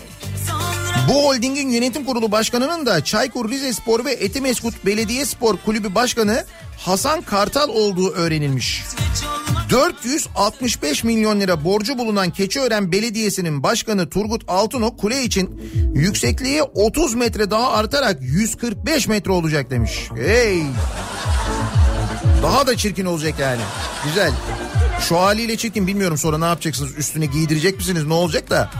[1.09, 6.45] Bu holdingin yönetim kurulu başkanının da Çaykur Rizespor ve Etimeskut Belediyespor Kulübü Başkanı
[6.79, 8.83] Hasan Kartal olduğu öğrenilmiş.
[9.69, 15.61] 465 milyon lira borcu bulunan Keçiören Belediyesi'nin başkanı Turgut Altınok kule için
[15.95, 20.09] yüksekliği 30 metre daha artarak 145 metre olacak demiş.
[20.15, 20.63] Hey!
[22.43, 23.61] Daha da çirkin olacak yani.
[24.05, 24.31] Güzel.
[25.01, 26.97] Şu haliyle çirkin bilmiyorum sonra ne yapacaksınız?
[26.97, 28.05] Üstüne giydirecek misiniz?
[28.05, 28.71] Ne olacak da?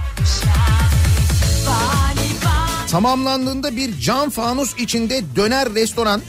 [2.92, 6.22] Tamamlandığında bir cam fanus içinde döner restoran,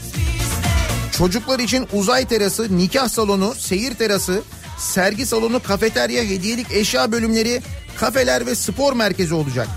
[1.17, 4.41] çocuklar için uzay terası, nikah salonu, seyir terası,
[4.77, 7.61] sergi salonu, kafeterya, hediyelik eşya bölümleri,
[7.99, 9.67] kafeler ve spor merkezi olacak.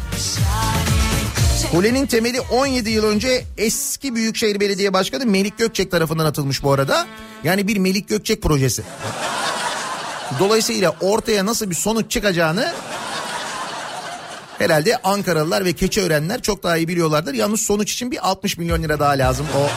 [1.72, 7.06] Kulenin temeli 17 yıl önce eski Büyükşehir Belediye Başkanı Melik Gökçek tarafından atılmış bu arada.
[7.44, 8.82] Yani bir Melik Gökçek projesi.
[10.38, 12.72] Dolayısıyla ortaya nasıl bir sonuç çıkacağını
[14.58, 17.34] herhalde Ankaralılar ve Keçiörenler çok daha iyi biliyorlardır.
[17.34, 19.46] Yalnız sonuç için bir 60 milyon lira daha lazım.
[19.58, 19.68] O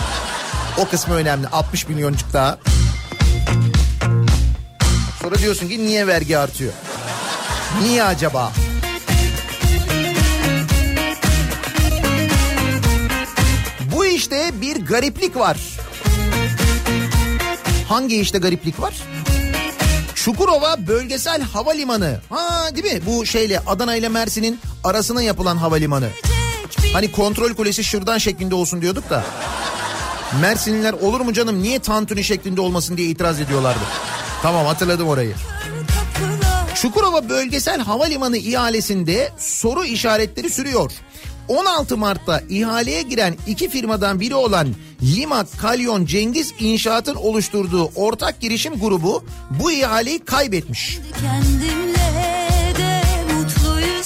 [0.78, 1.48] o kısmı önemli.
[1.48, 2.58] 60 milyoncuk daha.
[5.22, 6.74] Sonra diyorsun ki niye vergi artıyor?
[7.82, 8.52] Niye acaba?
[13.96, 15.58] Bu işte bir gariplik var.
[17.90, 18.94] Hangi işte gariplik var?
[20.16, 22.20] Çukurova Bölgesel Havalimanı.
[22.30, 23.02] Ha değil mi?
[23.06, 26.10] Bu şeyle Adana ile Mersin'in arasına yapılan havalimanı.
[26.94, 29.24] Hani kontrol kulesi şırdan şeklinde olsun diyorduk da.
[30.42, 33.84] Mersinliler olur mu canım niye tantuni şeklinde olmasın diye itiraz ediyorlardı.
[34.42, 35.34] Tamam hatırladım orayı.
[36.76, 40.92] Çukurova Bölgesel Havalimanı ihalesinde soru işaretleri sürüyor.
[41.48, 44.68] 16 Mart'ta ihaleye giren iki firmadan biri olan
[45.02, 51.00] Lima Kalyon Cengiz İnşaat'ın oluşturduğu ortak girişim grubu bu ihaleyi kaybetmiş.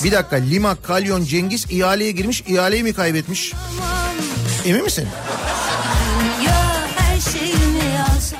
[0.03, 3.53] Bir dakika Lima Kalyon Cengiz ihaleye girmiş ihaleyi mi kaybetmiş?
[4.65, 5.07] Emin misin?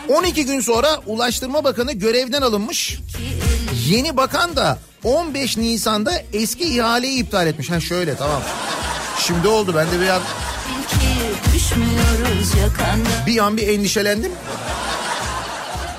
[0.10, 3.00] 12 gün sonra Ulaştırma Bakanı görevden alınmış.
[3.88, 7.70] Yeni bakan da 15 Nisan'da eski ihaleyi iptal etmiş.
[7.72, 8.42] Ha şöyle tamam.
[9.20, 10.22] Şimdi oldu ben de bir an,
[13.28, 14.32] bir an bir endişelendim.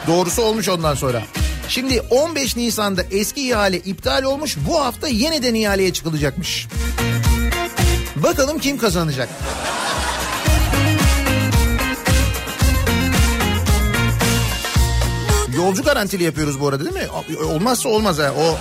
[0.07, 1.23] Doğrusu olmuş ondan sonra.
[1.69, 4.57] Şimdi 15 Nisan'da eski ihale iptal olmuş.
[4.69, 6.67] Bu hafta yeniden ihaleye çıkılacakmış.
[8.17, 9.29] Bakalım kim kazanacak?
[15.59, 17.09] Yolcu garantili yapıyoruz bu arada değil mi?
[17.45, 18.33] Olmazsa olmaz ha.
[18.39, 18.59] O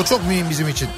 [0.00, 0.88] o çok mühim bizim için.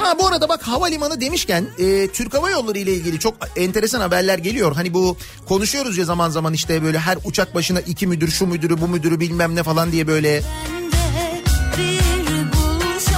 [0.00, 4.38] Ha bu arada bak havalimanı demişken e, Türk Hava Yolları ile ilgili çok enteresan haberler
[4.38, 4.74] geliyor.
[4.74, 5.16] Hani bu
[5.48, 9.20] konuşuyoruz ya zaman zaman işte böyle her uçak başına iki müdür şu müdürü bu müdürü
[9.20, 10.42] bilmem ne falan diye böyle.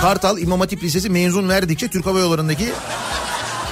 [0.00, 2.68] Kartal İmam Hatip Lisesi mezun verdikçe Türk Hava Yolları'ndaki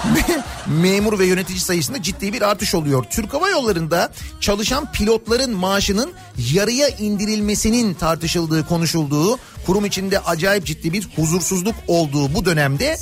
[0.66, 3.04] memur ve yönetici sayısında ciddi bir artış oluyor.
[3.10, 6.12] Türk Hava Yolları'nda çalışan pilotların maaşının
[6.52, 12.96] yarıya indirilmesinin tartışıldığı, konuşulduğu, kurum içinde acayip ciddi bir huzursuzluk olduğu bu dönemde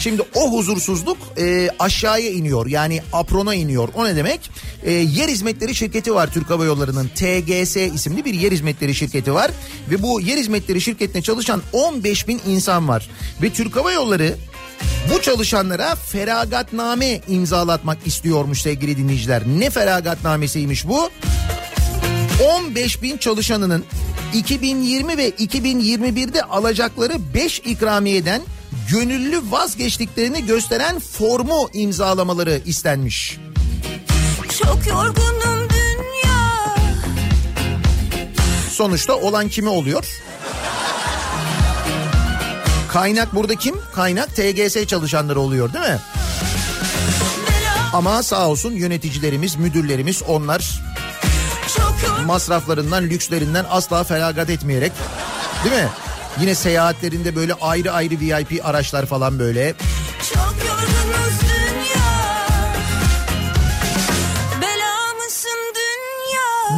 [0.00, 2.66] şimdi o huzursuzluk e, aşağıya iniyor.
[2.66, 3.88] Yani aprona iniyor.
[3.94, 4.50] O ne demek?
[4.82, 9.50] E, yer hizmetleri şirketi var Türk Hava Yolları'nın TGS isimli bir yer hizmetleri şirketi var
[9.90, 13.10] ve bu yer hizmetleri şirketine çalışan 15 bin insan var
[13.42, 14.36] ve Türk Hava Yolları
[15.14, 19.42] bu çalışanlara feragatname imzalatmak istiyormuş sevgili dinleyiciler.
[19.58, 21.10] Ne feragatnamesiymiş bu?
[22.64, 23.84] 15 bin çalışanının
[24.34, 28.42] 2020 ve 2021'de alacakları 5 ikramiyeden
[28.90, 33.38] gönüllü vazgeçtiklerini gösteren formu imzalamaları istenmiş.
[34.62, 36.74] Çok yorgunum dünya.
[38.70, 40.22] Sonuçta olan kime oluyor?
[42.92, 43.76] Kaynak burada kim?
[43.94, 45.98] Kaynak TGS çalışanları oluyor değil mi?
[47.92, 50.80] Ama sağ olsun yöneticilerimiz, müdürlerimiz onlar
[52.26, 54.92] masraflarından, lükslerinden asla feragat etmeyerek
[55.64, 55.88] değil mi?
[56.40, 59.74] Yine seyahatlerinde böyle ayrı ayrı VIP araçlar falan böyle.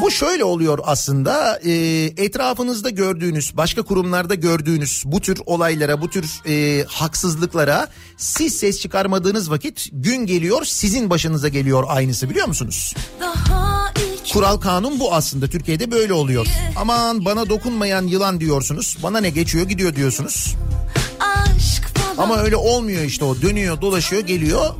[0.02, 1.72] Bu şöyle oluyor aslında e,
[2.16, 9.50] etrafınızda gördüğünüz başka kurumlarda gördüğünüz bu tür olaylara bu tür e, haksızlıklara siz ses çıkarmadığınız
[9.50, 12.94] vakit gün geliyor sizin başınıza geliyor aynısı biliyor musunuz?
[14.32, 16.46] Kural kanun bu aslında Türkiye'de böyle oluyor.
[16.76, 20.54] Aman bana dokunmayan yılan diyorsunuz bana ne geçiyor gidiyor diyorsunuz.
[22.18, 24.74] Ama öyle olmuyor işte o dönüyor dolaşıyor geliyor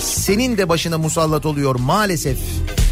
[0.00, 2.38] senin de başına musallat oluyor maalesef.
[2.38, 2.83] Biraz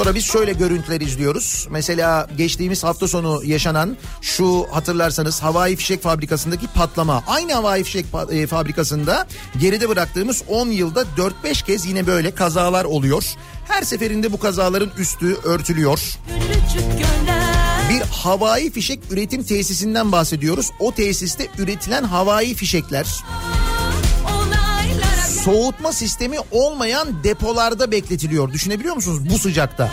[0.00, 1.66] Sonra biz şöyle görüntüler izliyoruz.
[1.70, 7.24] Mesela geçtiğimiz hafta sonu yaşanan şu hatırlarsanız havai fişek fabrikasındaki patlama.
[7.26, 9.26] Aynı havai fişek e, fabrikasında
[9.58, 11.04] geride bıraktığımız 10 yılda
[11.44, 13.24] 4-5 kez yine böyle kazalar oluyor.
[13.68, 16.00] Her seferinde bu kazaların üstü örtülüyor.
[17.90, 20.70] Bir havai fişek üretim tesisinden bahsediyoruz.
[20.78, 23.06] O tesiste üretilen havai fişekler
[25.44, 28.52] soğutma sistemi olmayan depolarda bekletiliyor.
[28.52, 29.90] Düşünebiliyor musunuz bu sıcakta?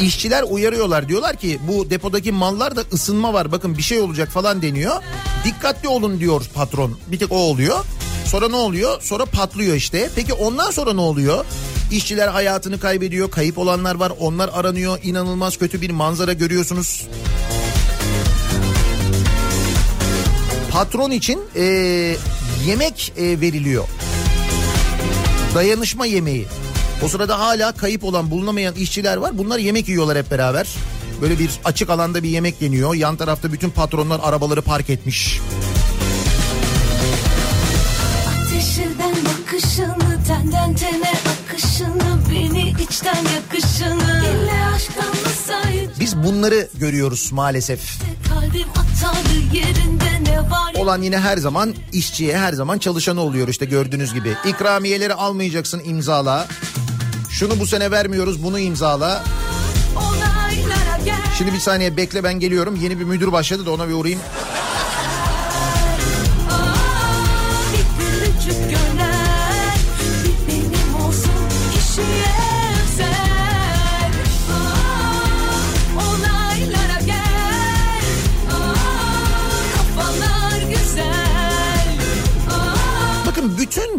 [0.00, 5.02] İşçiler uyarıyorlar diyorlar ki bu depodaki mallarda ısınma var bakın bir şey olacak falan deniyor.
[5.44, 7.84] Dikkatli olun diyor patron bir tek o oluyor.
[8.26, 9.02] Sonra ne oluyor?
[9.02, 10.10] Sonra patlıyor işte.
[10.14, 11.44] Peki ondan sonra ne oluyor?
[11.90, 13.30] İşçiler hayatını kaybediyor.
[13.30, 14.12] Kayıp olanlar var.
[14.20, 14.98] Onlar aranıyor.
[15.02, 17.06] İnanılmaz kötü bir manzara görüyorsunuz.
[20.70, 22.16] Patron için e,
[22.66, 23.84] yemek e, veriliyor.
[25.54, 26.46] Dayanışma yemeği.
[27.04, 29.38] O sırada hala kayıp olan bulunamayan işçiler var.
[29.38, 30.68] Bunlar yemek yiyorlar hep beraber.
[31.20, 32.94] Böyle bir açık alanda bir yemek yeniyor.
[32.94, 35.40] Yan tarafta bütün patronlar arabaları park etmiş.
[38.28, 44.64] Ateşinden bakışını Tenden tene akışını Beni içten yakışını İlle
[46.24, 47.98] bunları görüyoruz maalesef.
[50.78, 54.36] Olan yine her zaman işçiye her zaman çalışanı oluyor işte gördüğünüz gibi.
[54.46, 56.48] İkramiyeleri almayacaksın imzala.
[57.30, 59.24] Şunu bu sene vermiyoruz bunu imzala.
[61.38, 62.76] Şimdi bir saniye bekle ben geliyorum.
[62.76, 64.20] Yeni bir müdür başladı da ona bir uğrayayım.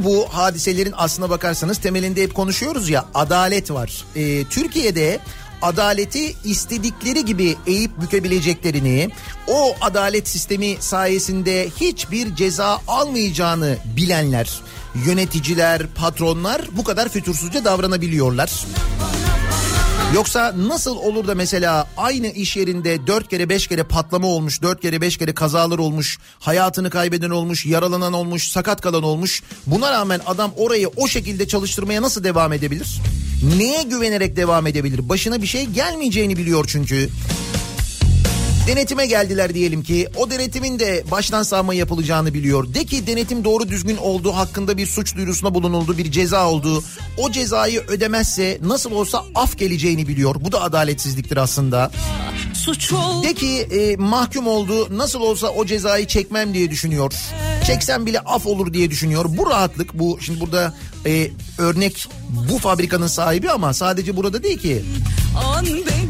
[0.03, 4.05] Bu hadiselerin aslına bakarsanız temelinde hep konuşuyoruz ya adalet var.
[4.15, 5.19] Ee, Türkiye'de
[5.61, 9.09] adaleti istedikleri gibi eğip bükebileceklerini,
[9.47, 14.59] o adalet sistemi sayesinde hiçbir ceza almayacağını bilenler,
[15.05, 18.65] yöneticiler, patronlar bu kadar fütursuzca davranabiliyorlar.
[20.13, 24.81] Yoksa nasıl olur da mesela aynı iş yerinde dört kere beş kere patlama olmuş, dört
[24.81, 29.43] kere beş kere kazalar olmuş, hayatını kaybeden olmuş, yaralanan olmuş, sakat kalan olmuş.
[29.67, 33.01] Buna rağmen adam orayı o şekilde çalıştırmaya nasıl devam edebilir?
[33.57, 35.09] Neye güvenerek devam edebilir?
[35.09, 37.09] Başına bir şey gelmeyeceğini biliyor çünkü.
[38.67, 42.73] Denetime geldiler diyelim ki o denetimin de baştan sağma yapılacağını biliyor.
[42.73, 46.83] De ki denetim doğru düzgün oldu hakkında bir suç duyurusunda bulunuldu bir ceza oldu.
[47.17, 50.35] O cezayı ödemezse nasıl olsa af geleceğini biliyor.
[50.39, 51.91] Bu da adaletsizliktir aslında.
[53.23, 57.13] De ki e, mahkum oldu nasıl olsa o cezayı çekmem diye düşünüyor.
[57.65, 59.25] Çeksem bile af olur diye düşünüyor.
[59.27, 60.73] Bu rahatlık bu şimdi burada
[61.05, 62.07] e, örnek
[62.49, 64.85] bu fabrikanın sahibi ama sadece burada değil ki.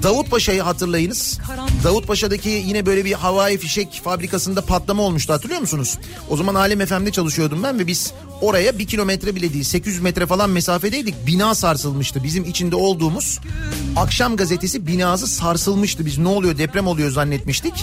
[0.04, 1.39] Davutpaşa'yı hatırlayınız.
[1.84, 5.98] Davutpaşa'daki yine böyle bir havai fişek fabrikasında patlama olmuştu hatırlıyor musunuz?
[6.30, 10.26] O zaman Alem FM'de çalışıyordum ben ve biz oraya bir kilometre bile değil 800 metre
[10.26, 11.28] falan mesafedeydik.
[11.28, 12.24] Bina sarsılmıştı.
[12.24, 13.39] Bizim içinde olduğumuz
[13.96, 16.06] akşam gazetesi binası sarsılmıştı.
[16.06, 17.74] Biz ne oluyor deprem oluyor zannetmiştik.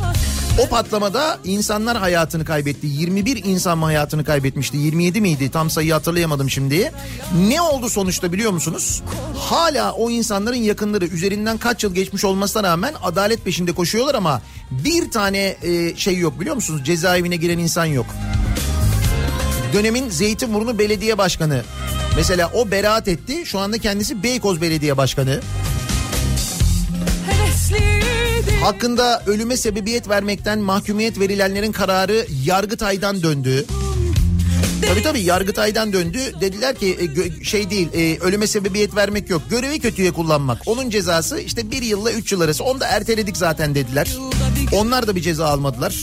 [0.59, 2.87] O patlamada insanlar hayatını kaybetti.
[2.87, 4.77] 21 insan mı hayatını kaybetmişti?
[4.77, 5.51] 27 miydi?
[5.51, 6.93] Tam sayıyı hatırlayamadım şimdi.
[7.48, 9.03] Ne oldu sonuçta biliyor musunuz?
[9.36, 15.11] Hala o insanların yakınları üzerinden kaç yıl geçmiş olmasına rağmen adalet peşinde koşuyorlar ama bir
[15.11, 16.84] tane e, şey yok biliyor musunuz?
[16.84, 18.07] Cezaevine giren insan yok.
[19.72, 21.62] Dönemin Zeytinburnu Belediye Başkanı
[22.16, 23.42] mesela o beraat etti.
[23.46, 25.40] Şu anda kendisi Beykoz Belediye Başkanı.
[28.62, 33.66] Hakkında ölüme sebebiyet vermekten mahkumiyet verilenlerin kararı Yargıtay'dan döndü.
[34.89, 36.18] Tabii tabii Yargıtay'dan döndü.
[36.41, 37.11] Dediler ki
[37.41, 39.43] e, şey değil e, ölüme sebebiyet vermek yok.
[39.51, 40.62] Görevi kötüye kullanmak.
[40.66, 42.64] Onun cezası işte bir yılla üç yıl arası.
[42.64, 44.16] Onu da erteledik zaten dediler.
[44.72, 45.95] Onlar da bir ceza almadılar.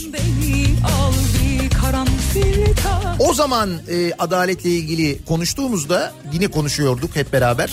[3.19, 7.71] O zaman e, adaletle ilgili konuştuğumuzda yine konuşuyorduk hep beraber.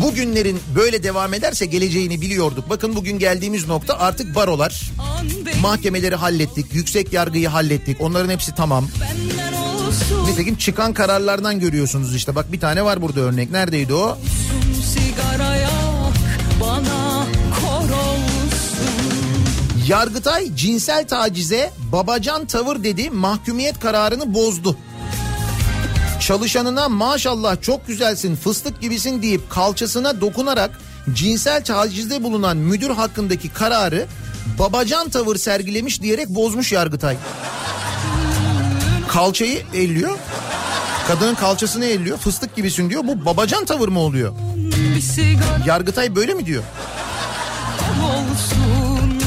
[0.00, 2.70] Bugünlerin böyle devam ederse geleceğini biliyorduk.
[2.70, 4.90] Bakın bugün geldiğimiz nokta artık barolar.
[5.62, 8.00] Mahkemeleri hallettik, yüksek yargıyı hallettik.
[8.00, 8.88] Onların hepsi tamam.
[10.26, 12.34] Nitekim çıkan kararlardan görüyorsunuz işte.
[12.34, 13.50] Bak bir tane var burada örnek.
[13.50, 14.18] Neredeydi o?
[19.88, 24.76] Yargıtay cinsel tacize babacan tavır dedi mahkumiyet kararını bozdu.
[26.30, 30.70] Çalışanına maşallah çok güzelsin fıstık gibisin deyip kalçasına dokunarak
[31.12, 34.06] cinsel tacizde bulunan müdür hakkındaki kararı
[34.58, 37.16] babacan tavır sergilemiş diyerek bozmuş Yargıtay.
[39.08, 40.18] Kalçayı elliyor.
[41.08, 42.18] Kadının kalçasını elliyor.
[42.18, 43.02] Fıstık gibisin diyor.
[43.04, 44.34] Bu babacan tavır mı oluyor?
[45.66, 46.62] Yargıtay böyle mi diyor?
[48.02, 49.20] olsun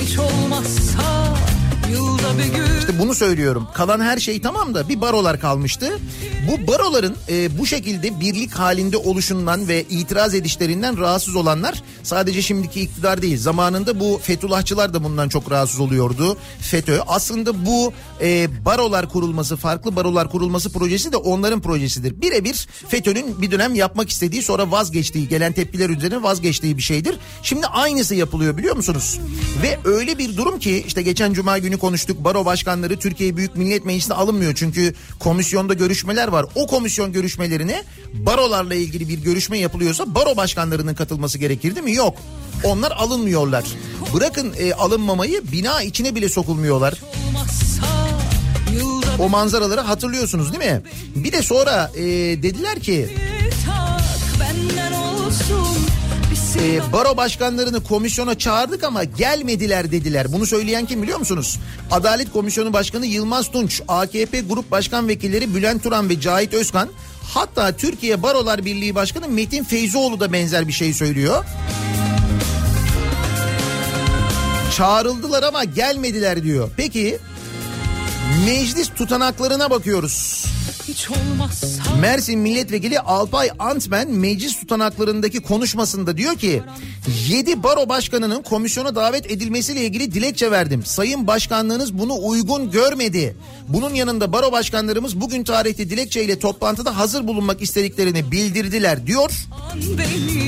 [0.00, 1.36] Hiç olmazsa
[1.90, 3.68] yılda bir gün İşte bunu söylüyorum.
[3.74, 5.98] Kalan her şey tamam da bir barolar kalmıştı.
[6.48, 12.80] Bu baroların e, bu şekilde birlik halinde oluşundan ve itiraz edişlerinden rahatsız olanlar sadece şimdiki
[12.80, 13.38] iktidar değil.
[13.38, 16.36] Zamanında bu Fethullahçılar da bundan çok rahatsız oluyordu.
[16.60, 17.00] FETÖ.
[17.06, 22.20] Aslında bu e, barolar kurulması, farklı barolar kurulması projesi de onların projesidir.
[22.20, 27.18] Birebir FETÖ'nün bir dönem yapmak istediği sonra vazgeçtiği, gelen tepkiler üzerine vazgeçtiği bir şeydir.
[27.42, 29.20] Şimdi aynısı yapılıyor biliyor musunuz?
[29.62, 32.24] Ve öyle bir durum ki işte geçen cuma günü konuştuk.
[32.24, 32.44] Baro
[32.82, 34.54] başkanları Türkiye Büyük Millet Meclisi'ne alınmıyor.
[34.54, 36.46] Çünkü komisyonda görüşmeler var.
[36.54, 41.94] O komisyon görüşmelerine barolarla ilgili bir görüşme yapılıyorsa baro başkanlarının katılması gerekir değil mi?
[41.94, 42.16] Yok.
[42.64, 43.64] Onlar alınmıyorlar.
[44.14, 46.94] Bırakın e, alınmamayı bina içine bile sokulmuyorlar.
[49.18, 50.82] O manzaraları hatırlıyorsunuz değil mi?
[51.14, 52.02] Bir de sonra e,
[52.42, 53.08] dediler ki
[53.66, 55.91] tak benden olsun
[56.62, 60.32] e, baro başkanlarını komisyona çağırdık ama gelmediler dediler.
[60.32, 61.58] Bunu söyleyen kim biliyor musunuz?
[61.90, 66.88] Adalet Komisyonu Başkanı Yılmaz Tunç, AKP Grup Başkan Vekilleri Bülent Turan ve Cahit Özkan
[67.34, 71.44] Hatta Türkiye Barolar Birliği Başkanı Metin Feyzoğlu da benzer bir şey söylüyor.
[74.76, 76.70] Çağrıldılar ama gelmediler diyor.
[76.76, 77.18] Peki
[78.46, 80.44] meclis tutanaklarına bakıyoruz.
[82.00, 86.62] Mersin Milletvekili Alpay Antmen meclis tutanaklarındaki konuşmasında diyor ki
[87.28, 90.84] 7 baro başkanının komisyona davet edilmesiyle ilgili dilekçe verdim.
[90.84, 93.36] Sayın başkanlığınız bunu uygun görmedi.
[93.68, 99.30] Bunun yanında baro başkanlarımız bugün tarihte dilekçeyle toplantıda hazır bulunmak istediklerini bildirdiler diyor.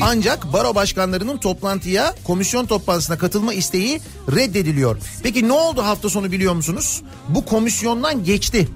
[0.03, 4.01] Ancak baro başkanlarının toplantıya komisyon toplantısına katılma isteği
[4.37, 4.97] reddediliyor.
[5.23, 7.03] Peki ne oldu hafta sonu biliyor musunuz?
[7.29, 7.45] Bu
[7.75, 8.69] komisyondan geçti.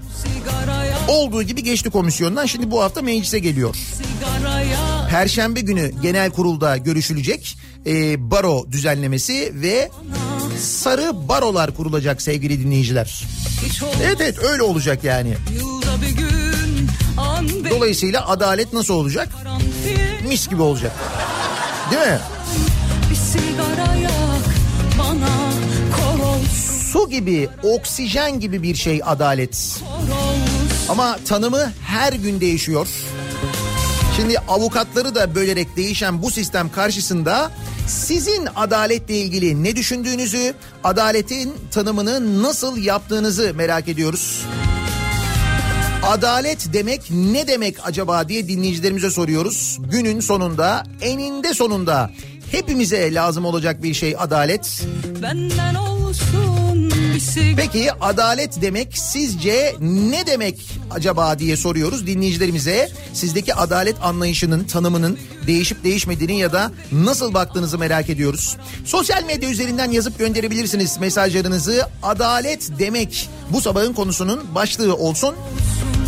[1.09, 3.77] Olduğu gibi geçti komisyondan şimdi bu hafta meclise geliyor.
[5.11, 9.91] Perşembe günü genel kurulda görüşülecek e, baro düzenlemesi ve
[10.61, 13.25] sarı barolar kurulacak sevgili dinleyiciler.
[14.03, 15.35] Evet evet öyle olacak yani.
[17.71, 19.29] Dolayısıyla adalet nasıl olacak?
[20.29, 20.93] Mis gibi olacak.
[21.91, 22.19] Değil mi?
[27.11, 29.81] Gibi, oksijen gibi bir şey adalet.
[30.89, 32.89] Ama tanımı her gün değişiyor.
[34.17, 37.51] Şimdi avukatları da bölerek değişen bu sistem karşısında
[37.87, 40.55] sizin adaletle ilgili ne düşündüğünüzü,
[40.85, 44.45] adaletin tanımını nasıl yaptığınızı merak ediyoruz.
[46.07, 49.79] Adalet demek ne demek acaba diye dinleyicilerimize soruyoruz.
[49.91, 52.11] Günün sonunda, eninde sonunda
[52.51, 54.83] hepimize lazım olacak bir şey adalet.
[55.23, 56.48] benden olsun
[57.57, 62.89] Peki adalet demek sizce ne demek acaba diye soruyoruz dinleyicilerimize.
[63.13, 68.57] Sizdeki adalet anlayışının, tanımının değişip değişmediğini ya da nasıl baktığınızı merak ediyoruz.
[68.85, 71.83] Sosyal medya üzerinden yazıp gönderebilirsiniz mesajlarınızı.
[72.03, 75.35] Adalet demek bu sabahın konusunun başlığı olsun.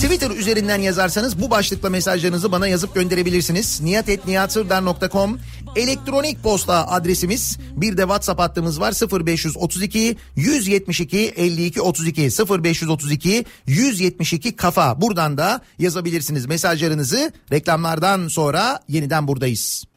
[0.01, 3.81] Twitter üzerinden yazarsanız bu başlıkla mesajlarınızı bana yazıp gönderebilirsiniz.
[3.81, 5.39] niyatetniyatsırdar.com
[5.77, 7.59] elektronik posta adresimiz.
[7.77, 8.95] Bir de WhatsApp hattımız var
[9.27, 12.23] 0532 172 52 32
[12.63, 15.01] 0532 172 kafa.
[15.01, 17.33] Buradan da yazabilirsiniz mesajlarınızı.
[17.53, 19.90] Reklamlardan sonra yeniden buradayız.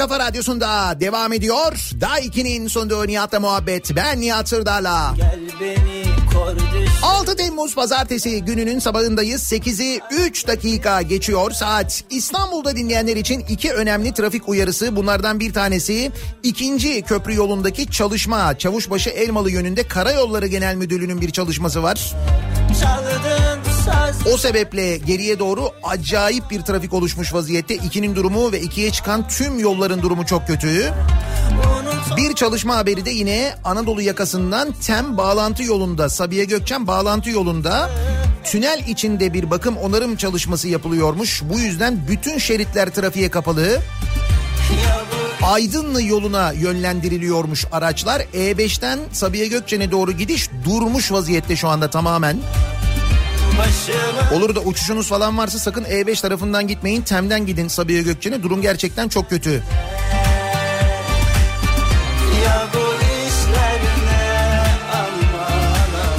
[0.00, 1.72] Kafa radyosunda devam ediyor.
[2.00, 3.96] Daiki'nin sunduğu Nihat'la muhabbet.
[3.96, 5.14] Ben Nihat Sırdar'la.
[5.16, 9.52] Gel beni kor düş 6 Temmuz pazartesi gününün sabahındayız.
[9.52, 12.04] 8'i 3 dakika geçiyor saat.
[12.10, 14.96] İstanbul'da dinleyenler için iki önemli trafik uyarısı.
[14.96, 18.58] Bunlardan bir tanesi ikinci köprü yolundaki çalışma.
[18.58, 22.14] Çavuşbaşı Elmalı yönünde Karayolları Genel Müdürlüğü'nün bir çalışması var.
[22.82, 23.49] çaldın saz
[24.34, 27.74] O sebeple geriye doğru acayip bir trafik oluşmuş vaziyette.
[27.74, 30.92] İkinin durumu ve ikiye çıkan tüm yolların durumu çok kötü.
[32.16, 37.90] Bir çalışma haberi de yine Anadolu yakasından TEM bağlantı yolunda Sabiha Gökçen bağlantı yolunda
[38.44, 41.42] tünel içinde bir bakım onarım çalışması yapılıyormuş.
[41.42, 43.80] Bu yüzden bütün şeritler trafiğe kapalı.
[45.42, 48.20] Aydınlı yoluna yönlendiriliyormuş araçlar.
[48.20, 52.36] E5'ten Sabiha Gökçen'e doğru gidiş durmuş vaziyette şu anda tamamen.
[54.34, 57.02] Olur da uçuşunuz falan varsa sakın E5 tarafından gitmeyin.
[57.02, 58.42] Tem'den gidin Sabiha Gökçen'e.
[58.42, 59.62] Durum gerçekten çok kötü.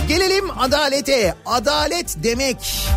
[0.08, 1.36] Gelelim adalete.
[1.46, 2.88] Adalet demek.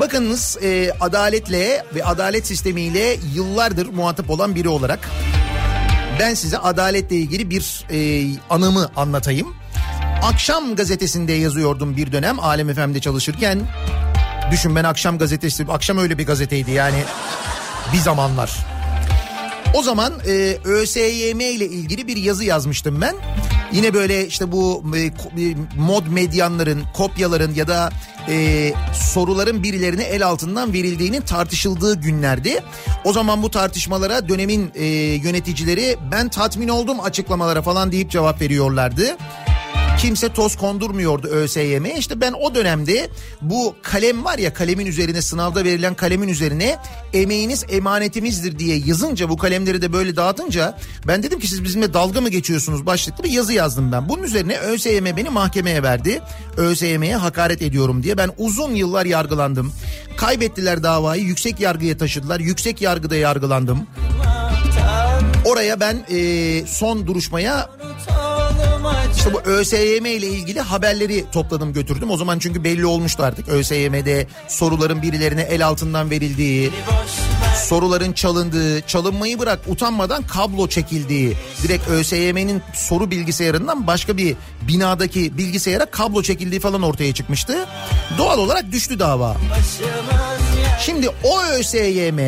[0.00, 5.08] Bakınız e, adaletle ve adalet sistemiyle yıllardır muhatap olan biri olarak
[6.20, 9.61] ben size adaletle ilgili bir e, anımı anlatayım.
[10.22, 13.60] Akşam gazetesinde yazıyordum bir dönem Alem FM'de çalışırken.
[14.50, 17.04] Düşün ben akşam gazetesi, akşam öyle bir gazeteydi yani
[17.92, 18.56] bir zamanlar.
[19.74, 23.16] O zaman e, ÖSYM ile ilgili bir yazı yazmıştım ben.
[23.72, 25.10] Yine böyle işte bu e, e,
[25.76, 27.90] mod medyanların, kopyaların ya da
[28.28, 32.60] e, soruların birilerine el altından verildiğinin tartışıldığı günlerdi.
[33.04, 39.16] O zaman bu tartışmalara dönemin e, yöneticileri ben tatmin oldum açıklamalara falan deyip cevap veriyorlardı.
[40.02, 41.98] Kimse toz kondurmuyordu ÖSYM'ye.
[41.98, 43.10] İşte ben o dönemde
[43.42, 46.78] bu kalem var ya kalemin üzerine sınavda verilen kalemin üzerine
[47.12, 52.20] emeğiniz emanetimizdir diye yazınca bu kalemleri de böyle dağıtınca ben dedim ki siz bizimle dalga
[52.20, 54.08] mı geçiyorsunuz başlıklı bir yazı yazdım ben.
[54.08, 56.20] Bunun üzerine ÖSYM beni mahkemeye verdi.
[56.56, 59.72] ÖSYM'ye hakaret ediyorum diye ben uzun yıllar yargılandım.
[60.16, 62.40] Kaybettiler davayı yüksek yargıya taşıdılar.
[62.40, 63.86] Yüksek yargıda yargılandım.
[65.44, 67.70] Oraya ben e, son duruşmaya
[69.16, 72.10] işte bu ÖSYM ile ilgili haberleri topladım götürdüm.
[72.10, 76.70] O zaman çünkü belli olmuştu artık ÖSYM'de soruların birilerine el altından verildiği,
[77.56, 84.36] soruların çalındığı, çalınmayı bırak utanmadan kablo çekildiği, direkt ÖSYM'nin soru bilgisayarından başka bir
[84.68, 87.66] binadaki bilgisayara kablo çekildiği falan ortaya çıkmıştı.
[88.18, 89.36] Doğal olarak düştü dava.
[90.80, 92.18] Şimdi o ÖSYM,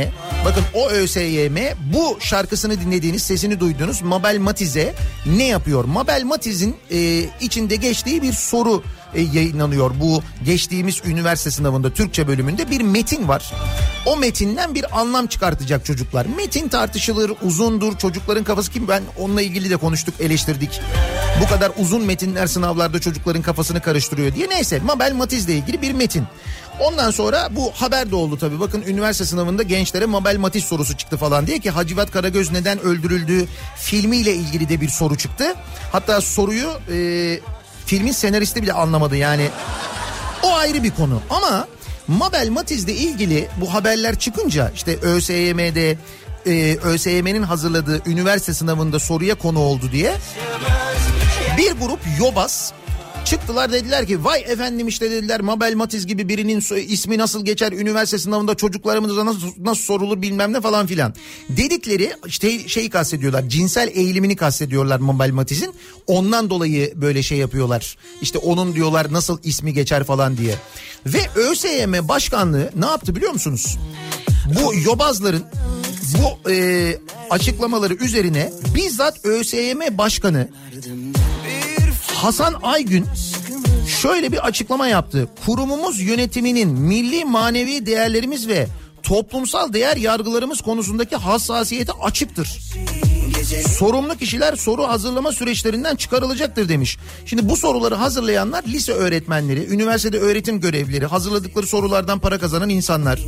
[0.44, 1.56] bakın o ÖSYM
[1.94, 4.94] bu şarkısını dinlediğiniz, sesini duyduğunuz Mabel Matiz'e
[5.26, 5.84] ne yapıyor?
[5.84, 8.82] Mabel Matiz'in e, içinde geçtiği bir soru
[9.14, 9.90] e, yayınlanıyor.
[10.00, 13.52] Bu geçtiğimiz üniversite sınavında Türkçe bölümünde bir metin var.
[14.06, 16.26] O metinden bir anlam çıkartacak çocuklar.
[16.36, 18.88] Metin tartışılır, uzundur, çocukların kafası kim?
[18.88, 20.80] Ben onunla ilgili de konuştuk, eleştirdik.
[21.40, 24.48] Bu kadar uzun metinler sınavlarda çocukların kafasını karıştırıyor diye.
[24.48, 26.24] Neyse Mabel Matiz'le ilgili bir metin.
[26.80, 28.60] Ondan sonra bu haber de oldu tabii.
[28.60, 33.46] Bakın üniversite sınavında gençlere Mabel Matiz sorusu çıktı falan diye ki Hacivat Karagöz neden öldürüldü
[33.76, 35.54] filmiyle ilgili de bir soru çıktı.
[35.92, 37.40] Hatta soruyu e,
[37.86, 39.48] filmin senaristi bile anlamadı yani.
[40.42, 41.68] O ayrı bir konu ama
[42.08, 45.96] Mabel Matiz'le ilgili bu haberler çıkınca işte ÖSYM'de
[46.46, 50.14] e, ÖSYM'nin hazırladığı üniversite sınavında soruya konu oldu diye
[51.58, 52.72] bir grup yobaz
[53.24, 58.18] çıktılar dediler ki vay efendim işte dediler Mabel Matiz gibi birinin ismi nasıl geçer üniversite
[58.18, 61.14] sınavında çocuklarımıza nasıl, nasıl sorulur bilmem ne falan filan.
[61.48, 65.74] Dedikleri işte şeyi kastediyorlar cinsel eğilimini kastediyorlar Mabel Matiz'in
[66.06, 67.96] ondan dolayı böyle şey yapıyorlar.
[68.22, 70.54] İşte onun diyorlar nasıl ismi geçer falan diye.
[71.06, 73.78] Ve ÖSYM başkanlığı ne yaptı biliyor musunuz?
[74.60, 75.44] Bu yobazların
[76.18, 76.96] bu e,
[77.30, 80.48] açıklamaları üzerine bizzat ÖSYM başkanı
[82.24, 83.06] Hasan Aygün
[84.00, 85.28] şöyle bir açıklama yaptı.
[85.46, 88.66] Kurumumuz yönetiminin milli manevi değerlerimiz ve
[89.02, 92.60] toplumsal değer yargılarımız konusundaki hassasiyeti açıktır.
[93.78, 96.98] Sorumlu kişiler soru hazırlama süreçlerinden çıkarılacaktır demiş.
[97.26, 103.20] Şimdi bu soruları hazırlayanlar lise öğretmenleri, üniversitede öğretim görevlileri, hazırladıkları sorulardan para kazanan insanlar.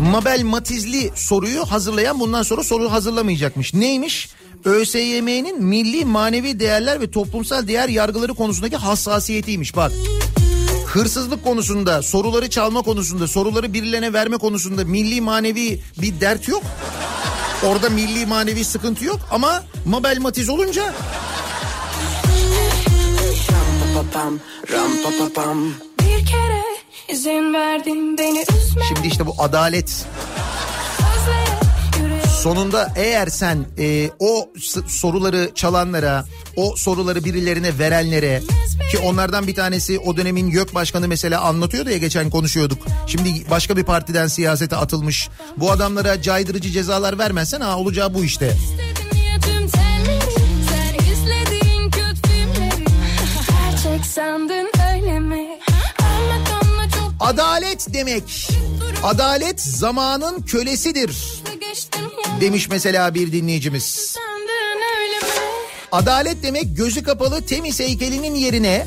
[0.00, 3.74] Mabel Matizli soruyu hazırlayan bundan sonra soru hazırlamayacakmış.
[3.74, 4.28] Neymiş?
[4.64, 9.92] ÖSYM'nin milli manevi değerler ve toplumsal değer yargıları konusundaki hassasiyetiymiş bak.
[10.86, 16.62] Hırsızlık konusunda, soruları çalma konusunda, soruları birilerine verme konusunda milli manevi bir dert yok.
[17.66, 20.94] Orada milli manevi sıkıntı yok ama Mabel Matiz olunca
[26.00, 26.62] Bir kere
[27.08, 28.82] izin verdin beni üzme.
[28.88, 30.06] şimdi işte bu adalet
[32.38, 34.50] sonunda eğer sen e, o
[34.86, 36.24] soruları çalanlara,
[36.56, 38.42] o soruları birilerine verenlere
[38.90, 42.86] ki onlardan bir tanesi o dönemin YÖK Başkanı mesela anlatıyordu ya geçen konuşuyorduk.
[43.06, 45.28] Şimdi başka bir partiden siyasete atılmış.
[45.56, 48.56] Bu adamlara caydırıcı cezalar vermezsen ha olacağı bu işte.
[54.14, 55.58] sandın öyle mi?
[57.20, 58.48] Adalet demek.
[59.02, 61.42] Adalet zamanın kölesidir
[62.40, 64.16] demiş mesela bir dinleyicimiz.
[65.92, 68.86] Adalet demek gözü kapalı Temis heykelinin yerine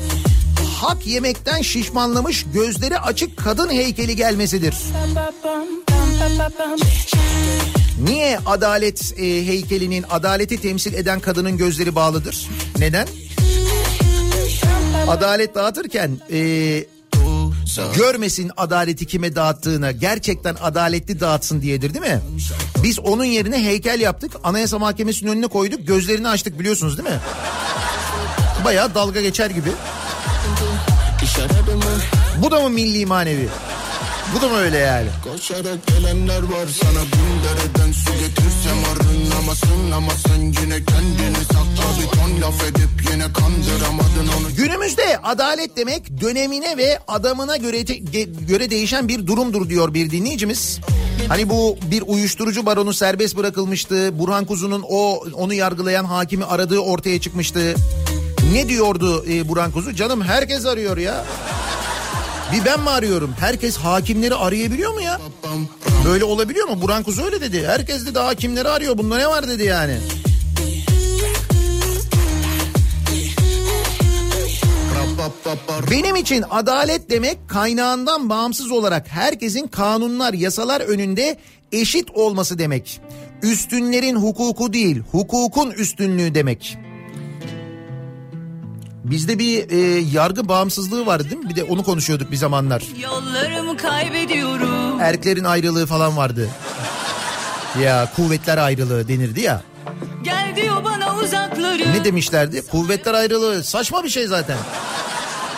[0.80, 4.74] hak yemekten şişmanlamış gözleri açık kadın heykeli gelmesidir.
[8.04, 12.48] Niye adalet e, heykelinin adaleti temsil eden kadının gözleri bağlıdır?
[12.78, 13.08] Neden?
[15.08, 16.38] Adalet dağıtırken e,
[17.96, 22.20] görmesin adaleti kime dağıttığına gerçekten adaletli dağıtsın diyedir değil mi?
[22.82, 27.20] Biz onun yerine heykel yaptık anayasa mahkemesinin önüne koyduk gözlerini açtık biliyorsunuz değil mi?
[28.64, 29.70] Bayağı dalga geçer gibi.
[32.42, 33.48] Bu da mı milli manevi?
[34.36, 35.08] Bu da mı öyle yani?
[35.24, 42.18] Koşarak gelenler var sana bin dereden su getirsem arınamazsın ama sen yine kendini sakla bir
[42.18, 47.82] ton laf edip yine kandıramadın onu Günümüzde adalet demek dönemine ve adamına göre
[48.48, 50.80] göre değişen bir durumdur diyor bir dinleyicimiz.
[51.28, 54.18] Hani bu bir uyuşturucu baronu serbest bırakılmıştı.
[54.18, 57.74] Burhan Kuzu'nun o onu yargılayan hakimi aradığı ortaya çıkmıştı.
[58.52, 59.94] Ne diyordu e, Burhan Kuzu?
[59.94, 61.24] Canım herkes arıyor ya.
[62.52, 63.34] Bir ben mi arıyorum?
[63.40, 65.20] Herkes hakimleri arayabiliyor mu ya?
[66.04, 66.82] Böyle olabiliyor mu?
[66.82, 67.66] Burhan Kuzu öyle dedi.
[67.66, 68.98] Herkes dedi hakimleri arıyor.
[68.98, 69.98] Bunda ne var dedi yani.
[75.90, 81.36] Benim için adalet demek kaynağından bağımsız olarak herkesin kanunlar, yasalar önünde
[81.72, 83.00] eşit olması demek.
[83.42, 86.78] Üstünlerin hukuku değil, hukukun üstünlüğü demek.
[89.04, 89.76] Bizde bir e,
[90.12, 91.48] yargı bağımsızlığı vardı değil mi?
[91.48, 92.82] Bir de onu konuşuyorduk bir zamanlar.
[93.02, 96.48] Yollarımı kaybediyorum Erklerin ayrılığı falan vardı.
[97.82, 99.62] Ya kuvvetler ayrılığı denirdi ya.
[100.22, 102.66] Gel diyor bana uzakları Ne demişlerdi?
[102.66, 104.56] Kuvvetler ayrılığı saçma bir şey zaten.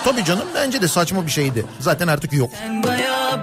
[0.05, 1.67] Tabii canım bence de saçma bir şeydi.
[1.81, 2.51] Zaten artık yok.
[2.59, 3.43] Sen bela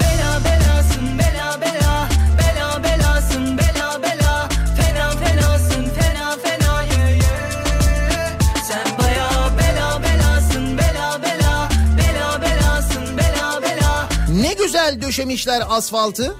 [14.91, 16.35] güzel döşemişler asfaltı.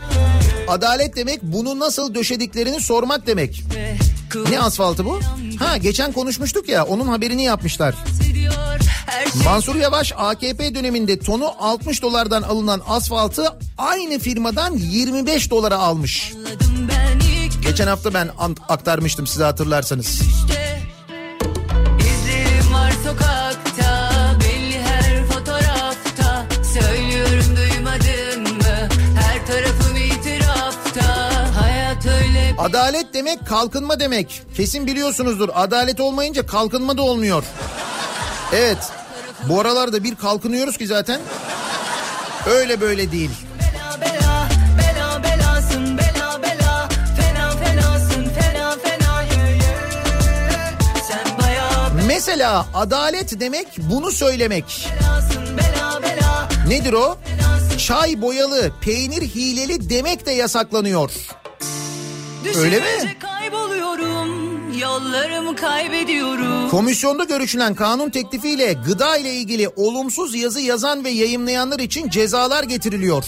[0.68, 3.64] Adalet demek bunu nasıl döşediklerini sormak demek.
[4.49, 5.20] Ne asfaltı bu?
[5.60, 7.95] Ha geçen konuşmuştuk ya onun haberini yapmışlar.
[9.45, 13.43] Mansur Yavaş AKP döneminde tonu 60 dolardan alınan asfaltı
[13.78, 16.34] aynı firmadan 25 dolara almış.
[17.62, 18.30] Geçen hafta ben
[18.70, 20.22] aktarmıştım size hatırlarsanız.
[20.22, 20.80] görüşte
[32.58, 34.41] Adalet demek kalkınma demek.
[34.58, 35.49] Kesin biliyorsunuzdur.
[35.54, 37.43] Adalet olmayınca kalkınma da olmuyor.
[38.54, 38.78] Evet.
[39.49, 41.22] Bu aralarda bir kalkınıyoruz ki zaten.
[42.45, 43.30] Öyle böyle değil.
[43.60, 51.04] bela bela Bela belasın bela bela Fena fenasın fena fena yeah, yeah.
[51.08, 54.88] Sen baya Mesela adalet demek bunu söylemek.
[56.68, 57.18] Nedir o?
[57.78, 61.12] Çay boyalı, peynir hileli demek de yasaklanıyor.
[62.58, 63.16] Öyle mi?
[63.20, 71.80] Kayboluyorum Yollarımı kaybediyorum Komisyonda görüşülen kanun teklifiyle gıda ile ilgili olumsuz yazı yazan ve yayımlayanlar
[71.80, 73.24] için cezalar getiriliyor.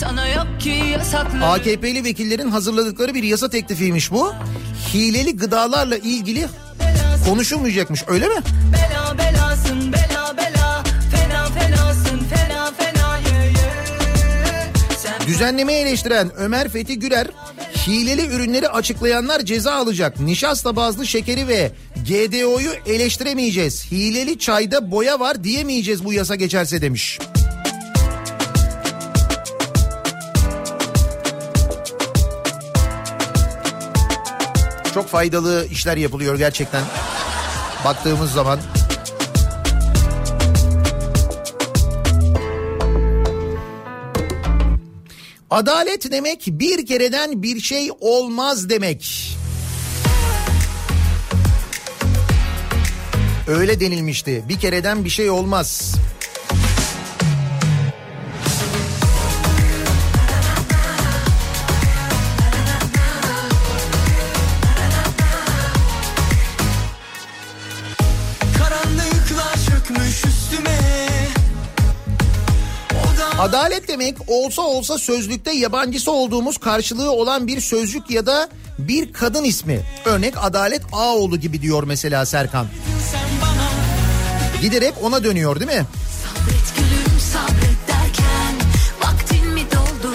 [0.00, 4.32] Sana yok ki yasaklarım AKP'li vekillerin hazırladıkları bir yasa teklifiymiş bu.
[4.94, 6.46] Hileli gıdalarla ilgili
[7.28, 8.34] konuşulmayacakmış öyle mi?
[8.72, 10.82] Bela belasın bela bela
[11.12, 14.74] Fena fenasın fena fena yeah.
[14.98, 17.26] Sen Düzenlemeyi eleştiren Ömer Fethi Güler
[17.86, 20.20] hileli ürünleri açıklayanlar ceza alacak.
[20.20, 21.72] Nişasta bazlı şekeri ve
[22.08, 23.92] GDO'yu eleştiremeyeceğiz.
[23.92, 27.18] Hileli çayda boya var diyemeyeceğiz bu yasa geçerse demiş.
[34.94, 36.82] Çok faydalı işler yapılıyor gerçekten.
[37.84, 38.58] Baktığımız zaman
[45.50, 49.32] Adalet demek bir kereden bir şey olmaz demek.
[53.48, 54.44] Öyle denilmişti.
[54.48, 55.94] Bir kereden bir şey olmaz.
[73.46, 79.44] Adalet demek olsa olsa sözlükte yabancısı olduğumuz karşılığı olan bir sözcük ya da bir kadın
[79.44, 79.80] ismi.
[80.04, 82.66] Örnek Adalet Ağoğlu gibi diyor mesela Serkan.
[84.62, 85.86] Giderek ona dönüyor değil mi?
[86.24, 88.54] Sabret gülüm sabret derken
[89.02, 90.14] Vaktin mi doldu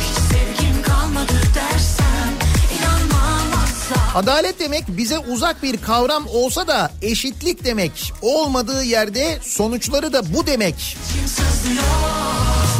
[0.00, 2.32] Hiç sevgin kalmadı dersen
[2.78, 8.12] İnanmam asla Adalet demek bize uzak bir kavram olsa da eşitlik demek.
[8.22, 10.96] Olmadığı yerde sonuçları da bu demek.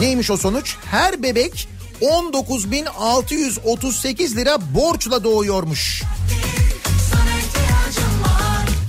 [0.01, 0.77] Neymiş o sonuç?
[0.91, 1.69] Her bebek
[2.01, 6.03] 19.638 lira borçla doğuyormuş.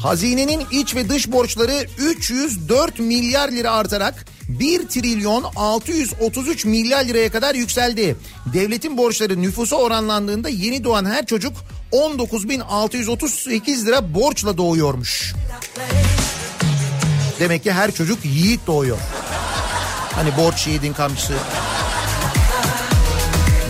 [0.04, 7.56] Hazinenin iç ve dış borçları 304 milyar lira artarak 1 trilyon 633 milyar liraya kadar
[7.56, 8.16] yükseldi.
[8.54, 11.54] Devletin borçları nüfusa oranlandığında yeni doğan her çocuk
[11.92, 15.34] 19.638 lira borçla doğuyormuş.
[17.40, 18.98] Demek ki her çocuk yiğit doğuyor.
[20.16, 21.34] Hani borç yiğidin kamçısı.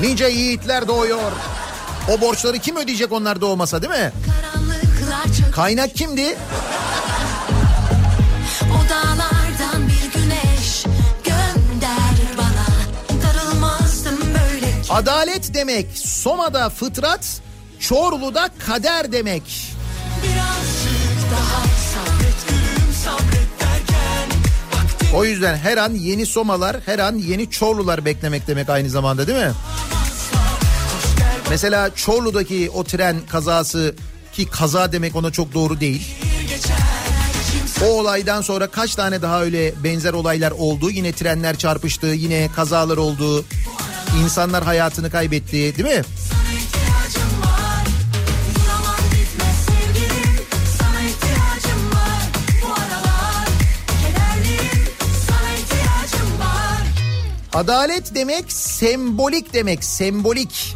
[0.01, 1.31] Nice yiğitler doğuyor.
[2.11, 4.11] O borçları kim ödeyecek onlar doğmasa değil mi?
[5.51, 6.37] Kaynak kimdi?
[14.89, 17.41] Adalet demek Soma'da fıtrat,
[17.79, 19.68] Çorlu'da kader demek.
[25.13, 29.39] O yüzden her an yeni Somalar, her an yeni Çorlular beklemek demek aynı zamanda değil
[29.39, 29.51] mi?
[31.49, 33.95] Mesela Çorlu'daki o tren kazası
[34.33, 36.15] ki kaza demek ona çok doğru değil.
[37.85, 40.89] O olaydan sonra kaç tane daha öyle benzer olaylar oldu?
[40.89, 43.45] Yine trenler çarpıştı, yine kazalar oldu.
[44.23, 46.03] İnsanlar hayatını kaybetti değil mi?
[57.53, 60.75] Adalet demek sembolik demek, sembolik.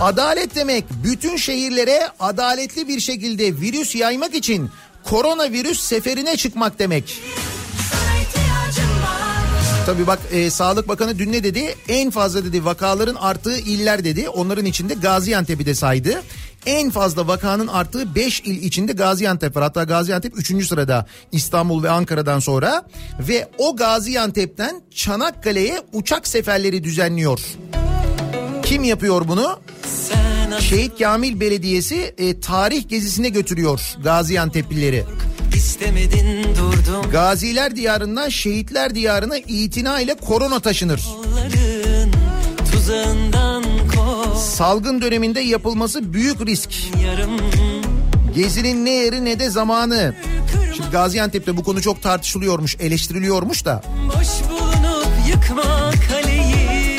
[0.00, 4.70] Adalet demek bütün şehirlere adaletli bir şekilde virüs yaymak için
[5.04, 7.20] koronavirüs seferine çıkmak demek.
[9.86, 11.74] Tabii bak e, Sağlık Bakanı dün ne dedi?
[11.88, 14.28] En fazla dedi vakaların arttığı iller dedi.
[14.28, 16.22] Onların içinde Gaziantep'i de saydı.
[16.66, 19.62] En fazla vakanın arttığı 5 il içinde Gaziantep var.
[19.62, 20.66] Hatta Gaziantep 3.
[20.66, 22.84] sırada İstanbul ve Ankara'dan sonra.
[23.28, 27.40] Ve o Gaziantep'ten Çanakkale'ye uçak seferleri düzenliyor.
[28.62, 29.60] Kim yapıyor bunu?
[30.60, 35.04] Şehit Kamil Belediyesi e, tarih gezisine götürüyor Gaziantep'lileri.
[35.82, 41.00] İstemedin durdum Gaziler diyarından şehitler diyarına itina ile korona taşınır.
[44.36, 46.70] Salgın döneminde yapılması büyük risk.
[47.04, 47.30] Yarım
[48.34, 50.14] Gezinin ne yeri ne de zamanı.
[50.76, 53.82] Şimdi Gaziantep'te bu konu çok tartışılıyormuş, eleştiriliyormuş da.
[54.08, 56.98] boş bulunup yıkma kaleyi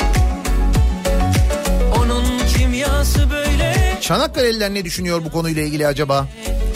[1.98, 2.24] Onun
[2.56, 6.28] kimyası böyle Çanakkale'liler ne düşünüyor bu konuyla ilgili acaba?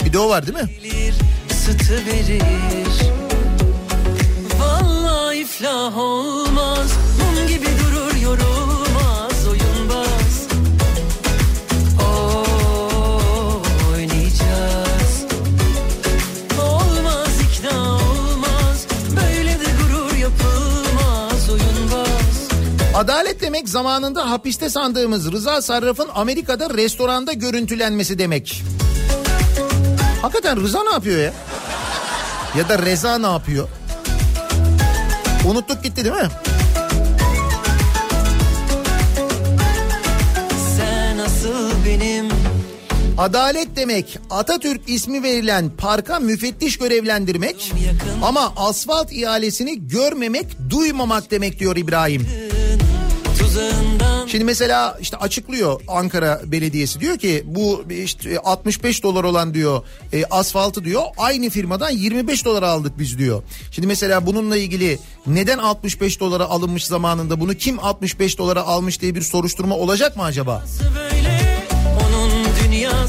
[0.05, 0.69] Bir de o var değil mi?
[1.09, 1.13] gelir
[1.69, 2.41] ısıtı verir
[4.59, 10.47] Vallahi iflah olmaz Mum gibi durur yorulmaz oyunbaz
[13.93, 15.25] Oynayacağız
[16.61, 22.47] Olmaz ikna olmaz Böyle de gurur yapılmaz oyunbaz
[22.95, 28.63] Adalet demek zamanında hapiste sandığımız Rıza Sarraf'ın Amerika'da restoranda görüntülenmesi demek.
[30.21, 31.33] Hakikaten Rıza ne yapıyor ya?
[32.59, 33.67] Ya da Reza ne yapıyor?
[35.45, 36.29] Unuttuk gitti değil mi?
[40.77, 42.27] Sen asıl benim
[43.17, 47.73] Adalet demek Atatürk ismi verilen parka müfettiş görevlendirmek
[48.23, 52.27] ama asfalt ihalesini görmemek, duymamak demek diyor İbrahim.
[53.39, 53.98] tuzağından
[54.31, 60.25] Şimdi mesela işte açıklıyor Ankara Belediyesi diyor ki bu işte 65 dolar olan diyor e,
[60.25, 63.43] asfaltı diyor aynı firmadan 25 dolara aldık biz diyor.
[63.71, 69.15] Şimdi mesela bununla ilgili neden 65 dolara alınmış zamanında bunu kim 65 dolara almış diye
[69.15, 70.65] bir soruşturma olacak mı acaba?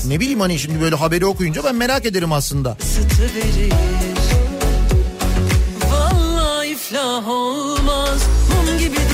[0.06, 2.76] Ne bileyim hani şimdi böyle haberi okuyunca ben merak ederim aslında.
[3.20, 3.72] verir
[5.92, 9.09] Vallahi iflah olmaz Mum gibi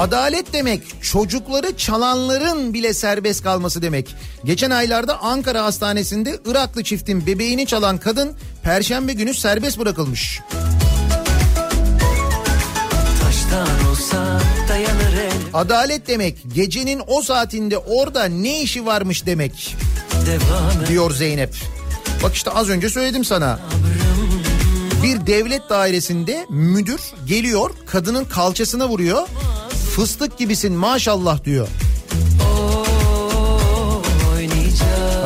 [0.00, 4.14] Adalet demek çocukları çalanların bile serbest kalması demek.
[4.44, 8.32] Geçen aylarda Ankara Hastanesi'nde Iraklı çiftin bebeğini çalan kadın
[8.62, 10.40] perşembe günü serbest bırakılmış.
[15.54, 19.76] Adalet demek gecenin o saatinde orada ne işi varmış demek
[20.88, 21.54] diyor Zeynep.
[22.22, 23.60] Bak işte az önce söyledim sana.
[25.02, 29.28] Bir devlet dairesinde müdür geliyor kadının kalçasına vuruyor.
[29.96, 31.68] Fıstık gibisin maşallah diyor.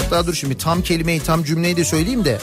[0.00, 2.38] Hatta dur şimdi tam kelimeyi tam cümleyi de söyleyeyim de.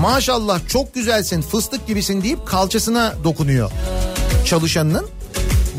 [0.00, 3.70] Maşallah çok güzelsin fıstık gibisin deyip kalçasına dokunuyor
[4.44, 5.06] çalışanının.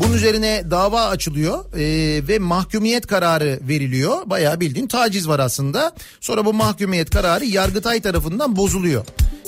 [0.02, 4.16] Bunun üzerine dava açılıyor e, ve mahkumiyet kararı veriliyor.
[4.26, 5.94] Bayağı bildiğin taciz var aslında.
[6.20, 9.04] Sonra bu mahkumiyet kararı Yargıtay tarafından bozuluyor.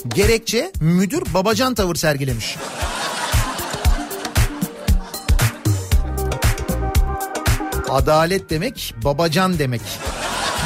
[0.08, 2.56] Gerekçe müdür babacan tavır sergilemiş.
[7.90, 9.80] Adalet demek babacan demek.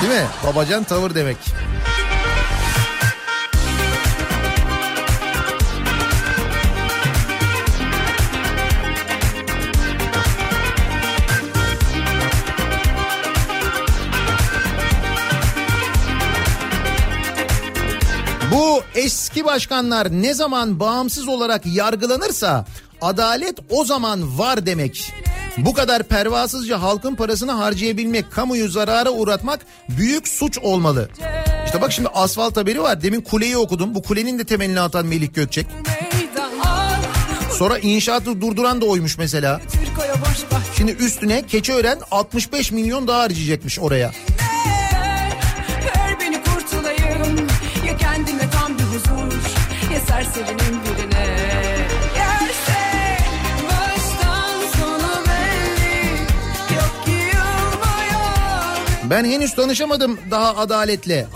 [0.03, 0.27] Değil mi?
[0.47, 1.37] Babacan tavır demek.
[18.53, 22.67] Bu eski başkanlar ne zaman bağımsız olarak yargılanırsa
[23.01, 25.13] adalet o zaman var demek.
[25.59, 31.09] Bu kadar pervasızca halkın parasını harcayabilmek, kamuyu zarara uğratmak büyük suç olmalı.
[31.67, 33.03] İşte bak şimdi asfalt haberi var.
[33.03, 33.95] Demin kuleyi okudum.
[33.95, 35.67] Bu kulenin de temelini atan Melih Gökçek.
[37.53, 39.61] Sonra inşaatı durduran da oymuş mesela.
[40.77, 44.13] Şimdi üstüne Keçiören 65 milyon daha harcayacakmış oraya.
[50.39, 51.27] Serserinin birine
[59.11, 61.27] Ben henüz tanışamadım daha adaletle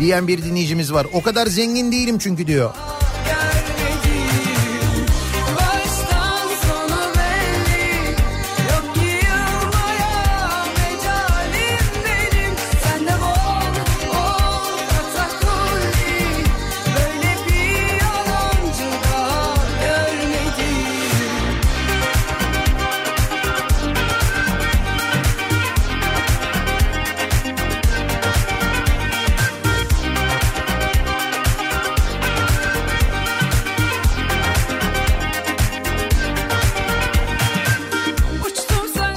[0.00, 1.06] diyen bir dinleyicimiz var.
[1.12, 2.74] O kadar zengin değilim çünkü diyor.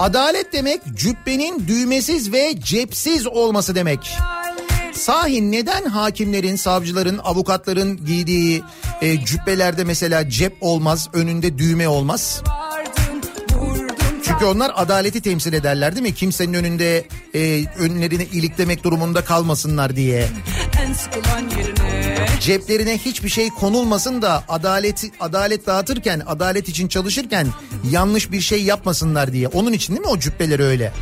[0.06, 4.18] Adalet demek cübbenin düğmesiz ve cepsiz olması demek.
[4.94, 8.64] Sahi neden hakimlerin, savcıların, avukatların giydiği
[9.02, 12.44] e, cübbelerde mesela cep olmaz, önünde düğme olmaz?
[14.24, 16.14] Çünkü onlar adaleti temsil ederler değil mi?
[16.14, 20.28] Kimsenin önünde e, önlerini iliklemek durumunda kalmasınlar diye.
[22.40, 27.48] Ceplerine hiçbir şey konulmasın da adaleti adalet dağıtırken, adalet için çalışırken
[27.92, 29.48] yanlış bir şey yapmasınlar diye.
[29.48, 30.94] Onun için değil mi o cübbeler öyle?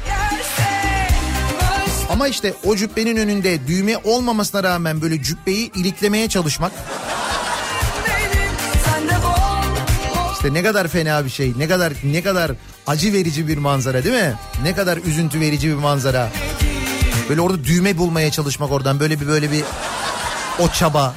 [2.09, 6.71] Ama işte o cübbenin önünde düğme olmamasına rağmen böyle cübbeyi iliklemeye çalışmak
[10.43, 12.51] işte ne kadar fena bir şey, ne kadar ne kadar
[12.88, 14.34] acı verici bir manzara değil mi?
[14.63, 16.29] Ne kadar üzüntü verici bir manzara.
[17.29, 19.63] Böyle orada düğme bulmaya çalışmak oradan böyle bir böyle bir
[20.59, 21.13] o çaba.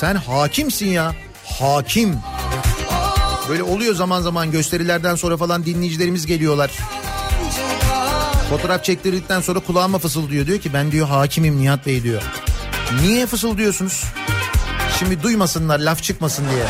[0.00, 1.14] Sen hakimsin ya.
[1.44, 2.16] Hakim.
[3.48, 6.70] Böyle oluyor zaman zaman gösterilerden sonra falan dinleyicilerimiz geliyorlar.
[8.50, 10.46] Fotoğraf çektirdikten sonra kulağıma fısıldıyor.
[10.46, 12.22] Diyor ki ben diyor hakimim Nihat Bey diyor.
[13.02, 14.04] Niye fısıldıyorsunuz?
[14.98, 16.64] Şimdi duymasınlar laf çıkmasın diye.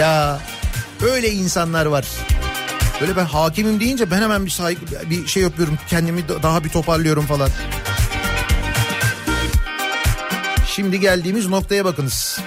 [0.00, 0.40] Ya
[1.10, 2.04] öyle insanlar var.
[3.00, 5.78] Böyle ben hakimim deyince ben hemen bir saygı bir şey yapıyorum.
[5.88, 7.50] Kendimi da- daha bir toparlıyorum falan.
[10.66, 12.40] Şimdi geldiğimiz noktaya bakınız.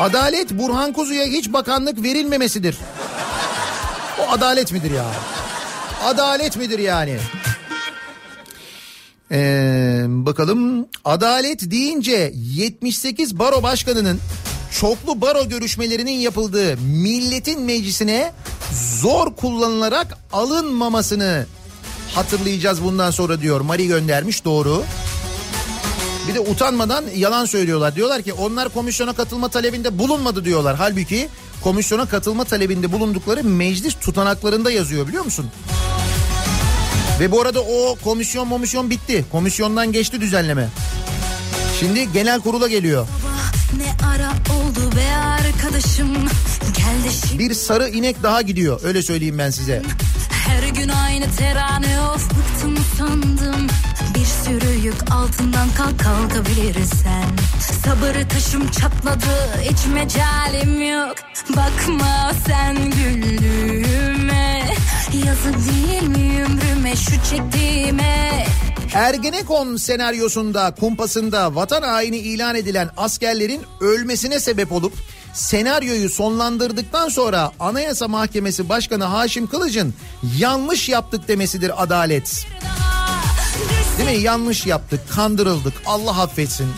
[0.00, 2.76] Adalet Burhan Kuzu'ya hiç bakanlık verilmemesidir.
[4.20, 5.06] O adalet midir ya?
[6.04, 7.16] Adalet midir yani?
[9.32, 14.20] Ee, bakalım adalet deyince 78 baro başkanının
[14.80, 18.32] çoklu baro görüşmelerinin yapıldığı milletin meclisine
[19.00, 21.46] zor kullanılarak alınmamasını
[22.14, 23.60] hatırlayacağız bundan sonra diyor.
[23.60, 24.84] Mari göndermiş doğru.
[26.30, 27.94] Bir de utanmadan yalan söylüyorlar.
[27.94, 30.76] Diyorlar ki onlar komisyona katılma talebinde bulunmadı diyorlar.
[30.76, 31.28] Halbuki
[31.62, 35.46] komisyona katılma talebinde bulundukları meclis tutanaklarında yazıyor biliyor musun?
[37.20, 39.24] Ve bu arada o komisyon komisyon bitti.
[39.32, 40.68] Komisyondan geçti düzenleme.
[41.80, 43.06] Şimdi genel kurula geliyor.
[43.76, 46.14] Ne ara oldu be arkadaşım
[46.76, 48.80] Gel de şimdi Bir sarı inek daha gidiyor.
[48.84, 49.82] Öyle söyleyeyim ben size.
[50.30, 53.66] her gün aynı terane of Bıktım sandım
[54.20, 57.24] Bir sürü yük altından kalk kalkabilirsen
[57.84, 61.14] Sabır taşım çatladı hiç mecalim yok.
[61.48, 64.66] Bakma sen güldüğüme.
[65.26, 68.46] Yazık değil mi ömrüme şu çektiğime?
[68.94, 74.92] Ergenekon senaryosunda kumpasında vatan haini ilan edilen askerlerin ölmesine sebep olup
[75.32, 79.94] senaryoyu sonlandırdıktan sonra Anayasa Mahkemesi Başkanı Haşim Kılıç'ın
[80.38, 82.46] yanlış yaptık demesidir adalet.
[83.98, 84.24] Değil mi?
[84.24, 85.74] Yanlış yaptık, kandırıldık.
[85.86, 86.68] Allah affetsin.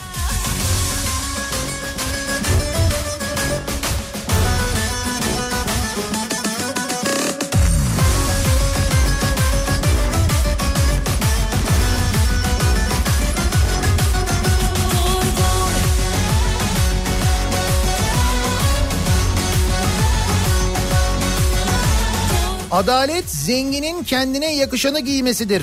[22.73, 25.63] Adalet zenginin kendine yakışanı giymesidir.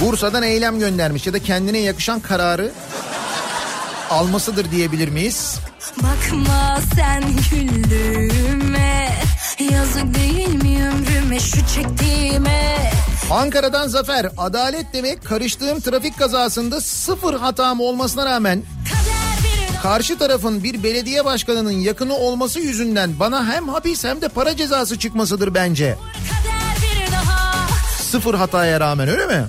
[0.00, 2.70] Bursa'dan eylem göndermiş ya da kendine yakışan kararı
[4.10, 5.58] almasıdır diyebilir miyiz?
[5.96, 9.12] Bakma sen güldüğüme
[9.72, 12.92] Yazık değil mi ömrüme şu çektiğime
[13.30, 18.62] Ankara'dan Zafer, adalet demek karıştığım trafik kazasında sıfır hatam olmasına rağmen
[19.82, 24.98] karşı tarafın bir belediye başkanının yakını olması yüzünden bana hem hapis hem de para cezası
[24.98, 25.96] çıkmasıdır bence.
[28.10, 29.44] Sıfır hataya rağmen öyle mi?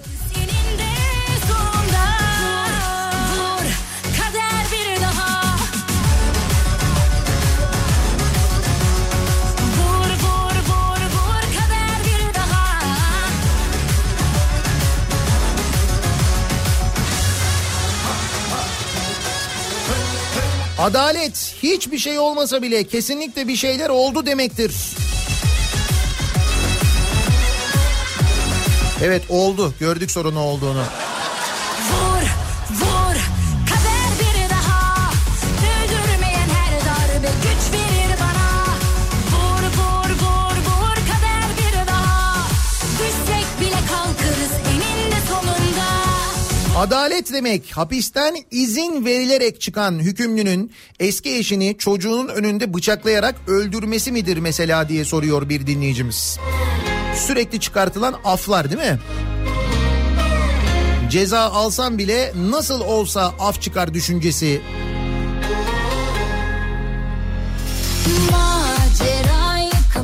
[20.80, 24.72] Adalet hiçbir şey olmasa bile kesinlikle bir şeyler oldu demektir.
[29.04, 29.74] Evet oldu.
[29.80, 30.84] Gördük sorun olduğunu.
[46.80, 54.90] Adalet demek hapisten izin verilerek çıkan hükümlünün eski eşini çocuğunun önünde bıçaklayarak öldürmesi midir mesela
[54.90, 56.38] diye soruyor bir dinleyicimiz.
[57.16, 59.00] Sürekli çıkartılan aflar değil mi?
[61.10, 64.62] Ceza alsam bile nasıl olsa af çıkar düşüncesi.
[68.32, 68.49] Macerayı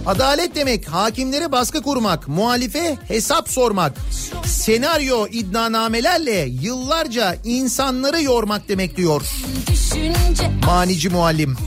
[0.05, 3.93] Adalet demek hakimlere baskı kurmak, muhalife hesap sormak,
[4.45, 9.21] senaryo iddianamelerle yıllarca insanları yormak demek diyor
[10.65, 11.57] manici muallim.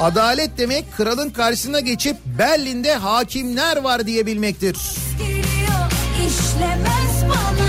[0.00, 4.76] Adalet demek kralın karşısına geçip Berlin'de hakimler var diyebilmektir.
[5.18, 5.90] geliyor
[6.28, 7.65] işlemez bana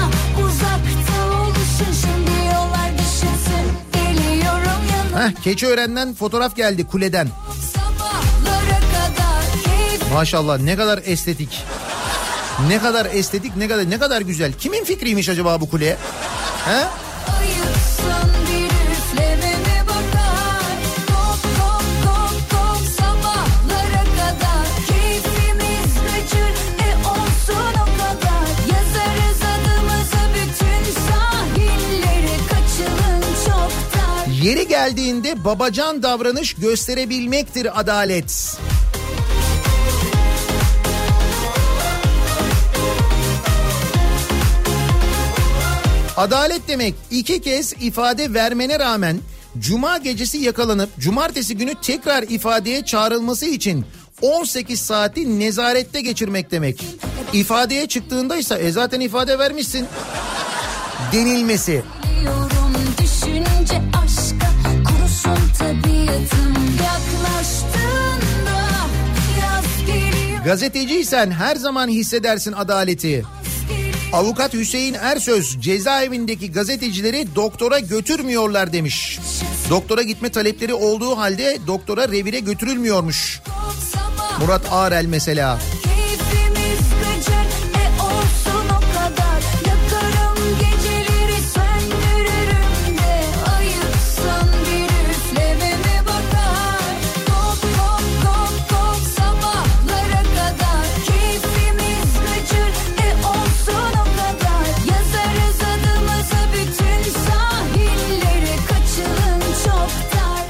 [5.18, 7.28] Heh, Keçiören'den fotoğraf geldi kuleden.
[10.14, 11.64] Maşallah ne kadar estetik.
[12.68, 14.54] Ne kadar estetik ne kadar ne kadar güzel.
[14.54, 15.98] Kimin fikriymiş acaba bu kule?
[16.66, 16.88] He?
[34.78, 38.58] Geldiğinde babacan davranış gösterebilmektir adalet.
[46.18, 49.18] Adalet demek iki kez ifade vermene rağmen
[49.60, 53.86] cuma gecesi yakalanıp cumartesi günü tekrar ifadeye çağrılması için
[54.22, 56.86] 18 saati nezarette geçirmek demek.
[57.34, 59.88] İfadeye çıktığındaysa e zaten ifade vermişsin
[61.14, 61.84] denilmesi.
[62.20, 62.47] Biliyorum
[70.46, 73.24] Gazeteciysen her zaman hissedersin adaleti.
[74.14, 79.20] Avukat Hüseyin Ersöz cezaevindeki gazetecileri doktora götürmüyorlar demiş.
[79.70, 83.42] Doktora gitme talepleri olduğu halde doktora revire götürülmüyormuş.
[84.40, 85.60] Murat Ağrel mesela.
[85.60, 85.97] keyfimiz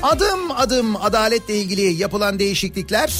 [0.03, 3.14] Adım adım adaletle ilgili yapılan değişiklikler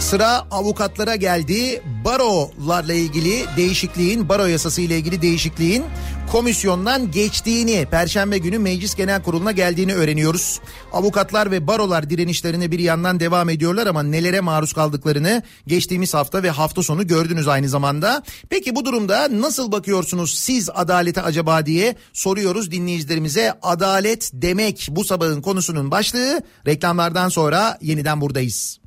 [0.00, 1.82] Sıra avukatlara geldi.
[2.04, 5.84] Barolarla ilgili değişikliğin, baro yasası ile ilgili değişikliğin
[6.32, 10.60] komisyondan geçtiğini, Perşembe günü Meclis Genel Kurulu'na geldiğini öğreniyoruz.
[10.92, 16.50] Avukatlar ve barolar direnişlerine bir yandan devam ediyorlar ama nelere maruz kaldıklarını geçtiğimiz hafta ve
[16.50, 18.22] hafta sonu gördünüz aynı zamanda.
[18.48, 23.54] Peki bu durumda nasıl bakıyorsunuz siz adalete acaba diye soruyoruz dinleyicilerimize.
[23.62, 26.42] Adalet demek bu sabahın konusunun başlığı.
[26.66, 28.80] Reklamlardan sonra yeniden buradayız.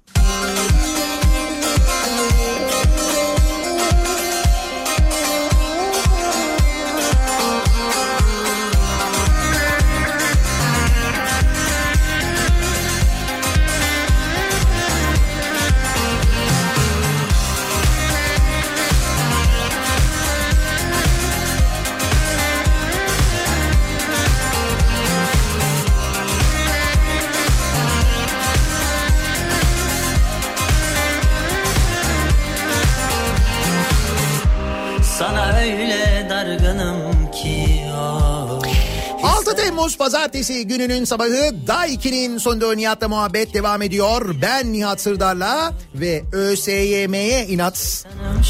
[39.83, 44.35] Temmuz pazartesi gününün sabahı Day 2'nin sonunda Nihat'la muhabbet devam ediyor.
[44.41, 48.05] Ben Nihat Sırdar'la ve ÖSYM'ye inat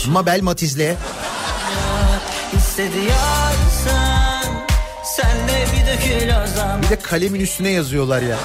[0.07, 0.95] Mabel Matiz'le.
[6.83, 8.37] Bir de kalemin üstüne yazıyorlar ya.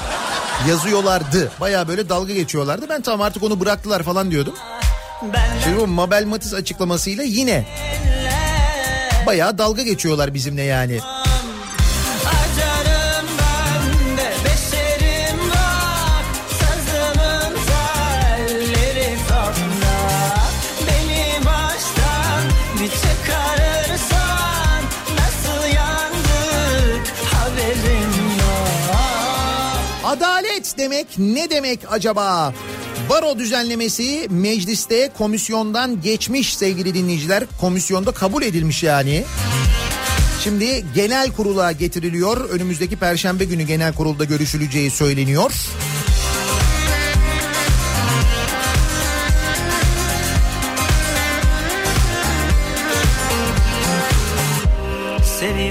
[0.69, 1.51] Yazıyorlardı.
[1.61, 2.89] Baya böyle dalga geçiyorlardı.
[2.89, 4.53] Ben tamam artık onu bıraktılar falan diyordum.
[5.63, 7.65] Şimdi bu Mabel Matiz açıklamasıyla yine
[9.25, 10.99] baya dalga geçiyorlar bizimle yani.
[30.79, 32.53] Demek ne demek acaba?
[33.09, 37.43] Baro düzenlemesi mecliste komisyondan geçmiş sevgili dinleyiciler.
[37.61, 39.23] Komisyonda kabul edilmiş yani.
[40.43, 42.49] Şimdi genel kurula getiriliyor.
[42.49, 45.51] Önümüzdeki perşembe günü genel kurulda görüşüleceği söyleniyor.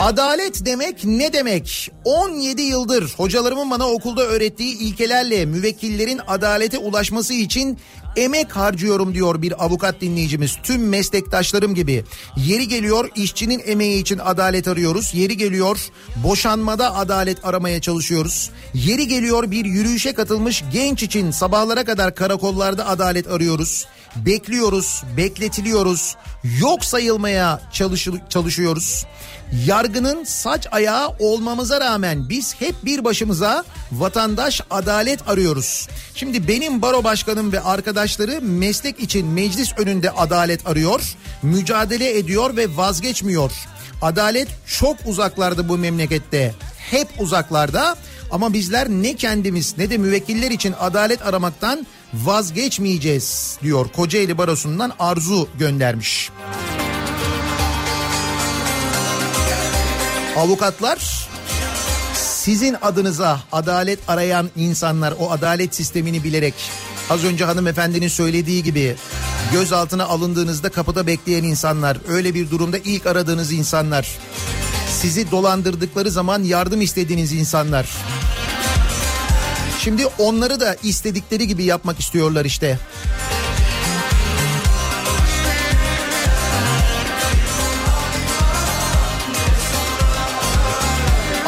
[0.01, 1.91] Adalet demek ne demek?
[2.05, 7.79] 17 yıldır hocalarımın bana okulda öğrettiği ilkelerle müvekkillerin adalete ulaşması için
[8.17, 10.57] emek harcıyorum diyor bir avukat dinleyicimiz.
[10.63, 12.05] Tüm meslektaşlarım gibi.
[12.37, 15.15] Yeri geliyor işçinin emeği için adalet arıyoruz.
[15.15, 15.79] Yeri geliyor
[16.17, 18.51] boşanmada adalet aramaya çalışıyoruz.
[18.75, 23.87] Yeri geliyor bir yürüyüşe katılmış genç için sabahlara kadar karakollarda adalet arıyoruz.
[24.17, 26.17] Bekliyoruz, bekletiliyoruz.
[26.61, 29.05] Yok sayılmaya çalışı- çalışıyoruz.
[29.53, 35.89] Yargının saç ayağı olmamıza rağmen biz hep bir başımıza vatandaş adalet arıyoruz.
[36.15, 42.77] Şimdi benim baro başkanım ve arkadaşları meslek için meclis önünde adalet arıyor, mücadele ediyor ve
[42.77, 43.53] vazgeçmiyor.
[44.03, 46.55] Adalet çok uzaklarda bu memlekette.
[46.91, 47.97] Hep uzaklarda
[48.31, 55.49] ama bizler ne kendimiz ne de müvekkiller için adalet aramaktan vazgeçmeyeceğiz diyor Kocaeli Barosu'ndan Arzu
[55.59, 56.31] göndermiş.
[60.39, 61.29] Avukatlar
[62.15, 66.55] sizin adınıza adalet arayan insanlar o adalet sistemini bilerek
[67.11, 68.97] az önce hanımefendinin söylediği gibi
[69.53, 74.09] gözaltına alındığınızda kapıda bekleyen insanlar öyle bir durumda ilk aradığınız insanlar
[74.89, 77.89] sizi dolandırdıkları zaman yardım istediğiniz insanlar
[79.79, 82.79] şimdi onları da istedikleri gibi yapmak istiyorlar işte.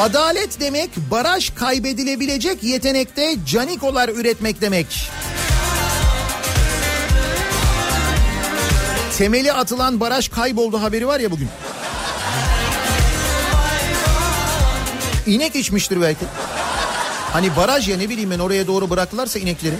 [0.01, 5.11] Adalet demek baraj kaybedilebilecek yetenekte canikolar üretmek demek.
[9.19, 11.49] Temeli atılan baraj kayboldu haberi var ya bugün.
[15.27, 16.25] İnek içmiştir belki.
[17.33, 19.75] Hani baraj ya ne bileyim ben oraya doğru bıraktılarsa inekleri.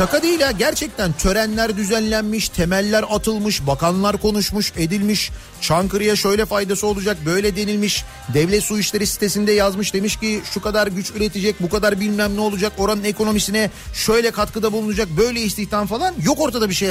[0.00, 5.30] Şaka değil ha gerçekten törenler düzenlenmiş, temeller atılmış, bakanlar konuşmuş, edilmiş.
[5.60, 8.04] Çankırı'ya şöyle faydası olacak, böyle denilmiş.
[8.34, 12.40] Devlet Su İşleri sitesinde yazmış demiş ki şu kadar güç üretecek, bu kadar bilmem ne
[12.40, 16.14] olacak, oranın ekonomisine şöyle katkıda bulunacak, böyle istihdam falan.
[16.22, 16.90] Yok ortada bir şey.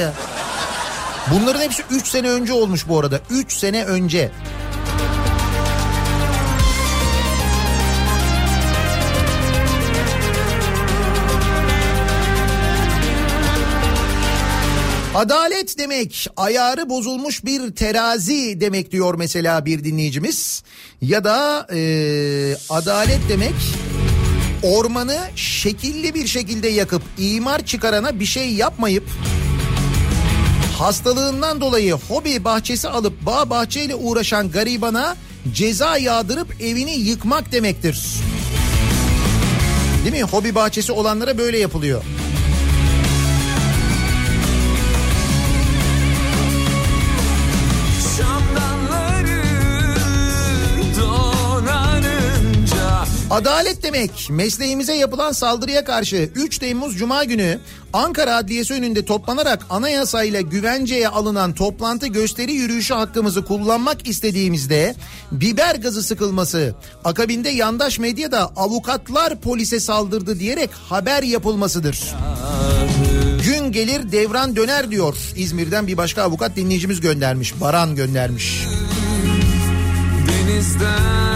[1.34, 3.20] Bunların hepsi 3 sene önce olmuş bu arada.
[3.30, 4.30] 3 sene önce.
[15.20, 20.62] Adalet demek ayarı bozulmuş bir terazi demek diyor mesela bir dinleyicimiz.
[21.02, 21.80] Ya da e,
[22.70, 23.54] adalet demek
[24.62, 29.04] ormanı şekilli bir şekilde yakıp imar çıkarana bir şey yapmayıp
[30.78, 35.16] hastalığından dolayı hobi bahçesi alıp bağ bahçeyle uğraşan garibana
[35.52, 38.04] ceza yağdırıp evini yıkmak demektir.
[40.04, 40.22] Değil mi?
[40.22, 42.02] Hobi bahçesi olanlara böyle yapılıyor.
[53.30, 57.58] Adalet demek mesleğimize yapılan saldırıya karşı 3 Temmuz Cuma günü
[57.92, 64.94] Ankara Adliyesi önünde toplanarak anayasayla güvenceye alınan toplantı gösteri yürüyüşü hakkımızı kullanmak istediğimizde
[65.32, 66.74] biber gazı sıkılması,
[67.04, 72.14] akabinde yandaş medyada avukatlar polise saldırdı diyerek haber yapılmasıdır.
[73.44, 77.60] Gün gelir devran döner diyor İzmir'den bir başka avukat dinleyicimiz göndermiş.
[77.60, 78.66] Baran göndermiş.
[80.28, 81.29] denizden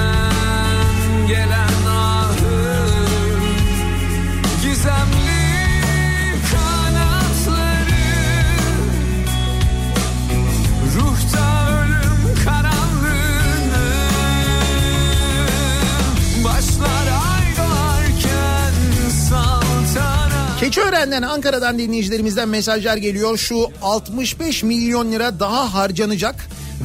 [20.65, 23.39] Keçiören'den Ankara'dan dinleyicilerimizden mesajlar geliyor.
[23.39, 26.35] Şu 65 milyon lira daha harcanacak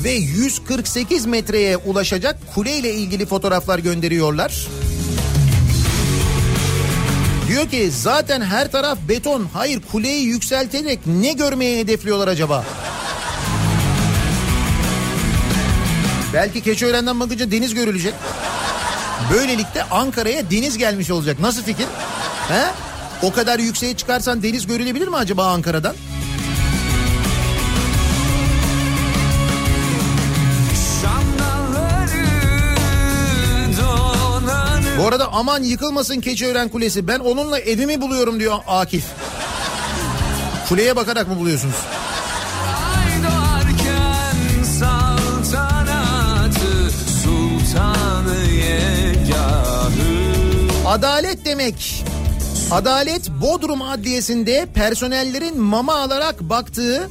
[0.04, 4.68] ve 148 metreye ulaşacak kule ile ilgili fotoğraflar gönderiyorlar.
[7.48, 9.48] Diyor ki zaten her taraf beton.
[9.54, 12.66] Hayır kuleyi yükselterek ne görmeye hedefliyorlar acaba?
[16.34, 18.14] Belki Keçiören'den bakınca deniz görülecek.
[19.34, 21.40] Böylelikle Ankara'ya deniz gelmiş olacak.
[21.40, 21.86] Nasıl fikir?
[22.50, 22.89] He?
[23.22, 25.96] O kadar yükseğe çıkarsan deniz görülebilir mi acaba Ankara'dan?
[35.00, 37.08] Bu arada aman yıkılmasın Keçiören Kulesi.
[37.08, 39.04] Ben onunla evimi buluyorum diyor Akif.
[40.70, 41.76] Kuleye bakarak mı buluyorsunuz?
[50.88, 52.04] Adalet demek.
[52.72, 57.10] Adalet Bodrum Adliyesi'nde personellerin mama alarak baktığı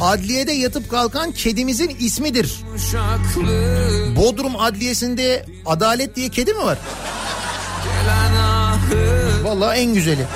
[0.00, 2.60] adliyede yatıp kalkan kedimizin ismidir.
[4.16, 6.78] Bodrum Adliyesi'nde adalet diye kedi mi var?
[9.44, 10.26] Vallahi en güzeli.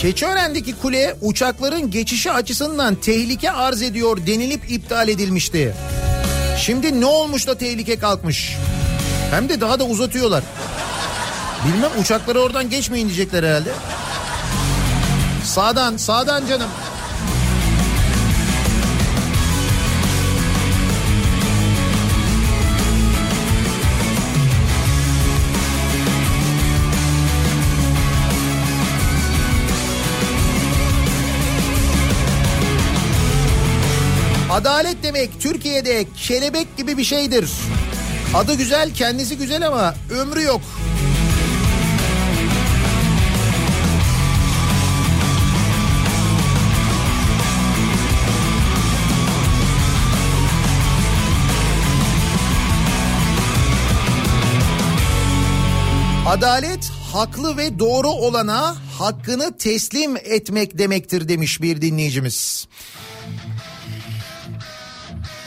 [0.00, 5.74] Keçiören'deki kule uçakların geçişi açısından tehlike arz ediyor denilip iptal edilmişti.
[6.58, 8.56] Şimdi ne olmuş da tehlike kalkmış?
[9.30, 10.44] Hem de daha da uzatıyorlar.
[11.66, 13.70] Bilmem uçakları oradan geçmeyin diyecekler herhalde.
[15.44, 16.70] Sağdan, sağdan canım.
[34.50, 37.50] Adalet demek Türkiye'de kelebek gibi bir şeydir.
[38.34, 40.60] Adı güzel, kendisi güzel ama ömrü yok.
[56.28, 62.68] Adalet haklı ve doğru olana hakkını teslim etmek demektir demiş bir dinleyicimiz.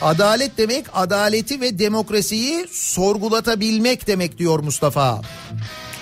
[0.04, 5.22] Adalet demek adaleti ve demokrasiyi sorgulatabilmek demek diyor Mustafa.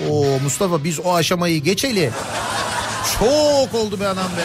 [0.09, 2.11] Oo Mustafa biz o aşamayı geçeli.
[3.19, 4.45] Çok oldu be anam be.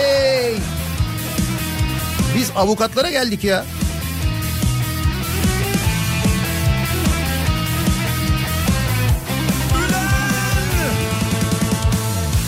[0.00, 0.54] Hey.
[2.36, 3.64] Biz avukatlara geldik ya.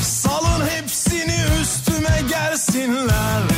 [0.02, 3.57] Salın hepsini üstüme gelsinler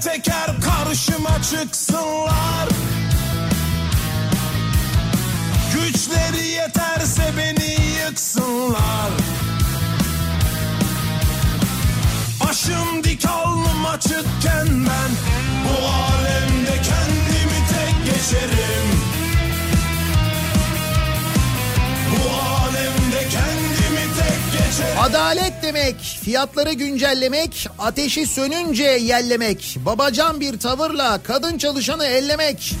[0.00, 2.68] Teker karşıma çıksınlar.
[5.74, 9.10] Güçleri yeterse beni yıksınlar.
[12.44, 15.10] Başım dik alnım açıkken ben
[15.64, 18.89] Bu alemde kendimi tek geçerim
[25.10, 32.74] Adalet demek, fiyatları güncellemek, ateşi sönünce yellemek, babacan bir tavırla kadın çalışanı ellemek.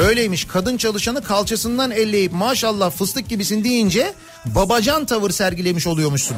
[0.00, 6.36] Öyleymiş kadın çalışanı kalçasından elleyip maşallah fıstık gibisin deyince babacan tavır sergilemiş oluyormuşsun.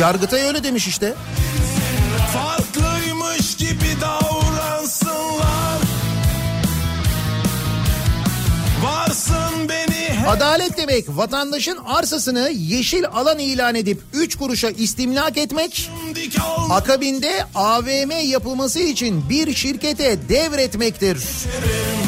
[0.00, 1.14] Yargıtay öyle demiş işte.
[10.28, 15.90] Adalet demek vatandaşın arsasını yeşil alan ilan edip 3 kuruşa istimlak etmek,
[16.70, 21.18] akabinde AVM yapılması için bir şirkete devretmektir.
[21.18, 22.01] Bu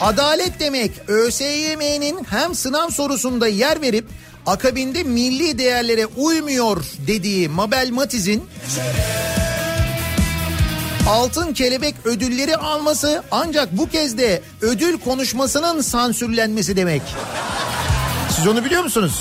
[0.00, 4.04] Adalet demek ÖSYM'nin hem sınav sorusunda yer verip
[4.46, 8.44] akabinde milli değerlere uymuyor dediği Mabel Matiz'in
[11.08, 17.02] altın kelebek ödülleri alması ancak bu kez de ödül konuşmasının sansürlenmesi demek.
[18.36, 19.20] Siz onu biliyor musunuz?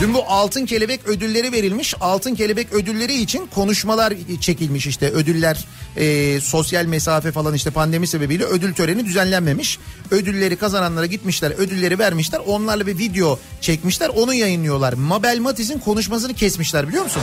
[0.00, 1.94] Dün bu altın kelebek ödülleri verilmiş.
[2.00, 5.64] Altın kelebek ödülleri için konuşmalar çekilmiş işte ödüller
[5.96, 9.78] e, sosyal mesafe falan işte pandemi sebebiyle ödül töreni düzenlenmemiş.
[10.10, 14.92] Ödülleri kazananlara gitmişler ödülleri vermişler onlarla bir video çekmişler onu yayınlıyorlar.
[14.92, 17.22] Mabel Matiz'in konuşmasını kesmişler biliyor musun?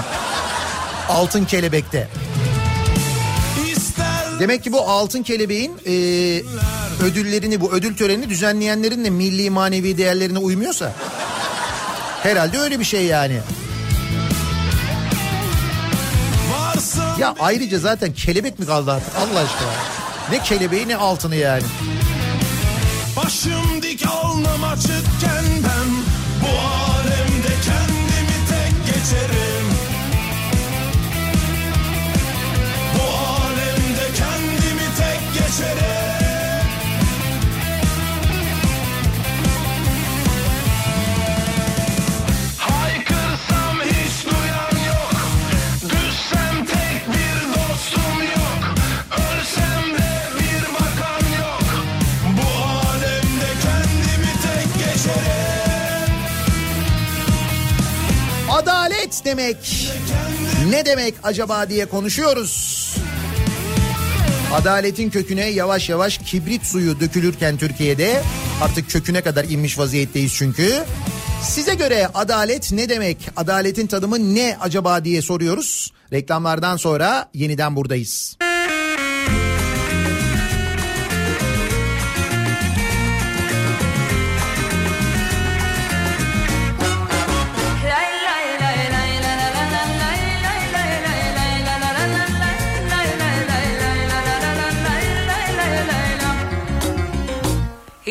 [1.09, 2.07] Altın kelebekte.
[4.39, 5.91] Demek ki bu altın kelebeğin e,
[7.03, 10.95] ödüllerini bu ödül törenini düzenleyenlerin de milli manevi değerlerine uymuyorsa
[12.23, 13.39] herhalde öyle bir şey yani.
[17.19, 19.69] Ya ayrıca zaten kelebek mi kaldı artık Allah aşkına?
[20.31, 21.63] Ne kelebeği ne altını yani.
[23.15, 25.89] Başım dik alnım açıkken ben
[26.41, 29.67] Bu alemde kendimi tek geçerim
[32.95, 35.86] Bu alemde kendimi tek geçerim
[59.27, 59.89] demek
[60.69, 62.77] ne demek acaba diye konuşuyoruz.
[64.53, 68.21] Adaletin köküne yavaş yavaş kibrit suyu dökülürken Türkiye'de
[68.61, 70.83] artık köküne kadar inmiş vaziyetteyiz çünkü.
[71.43, 73.17] Size göre adalet ne demek?
[73.35, 75.91] Adaletin tanımı ne acaba diye soruyoruz.
[76.13, 78.36] Reklamlardan sonra yeniden buradayız.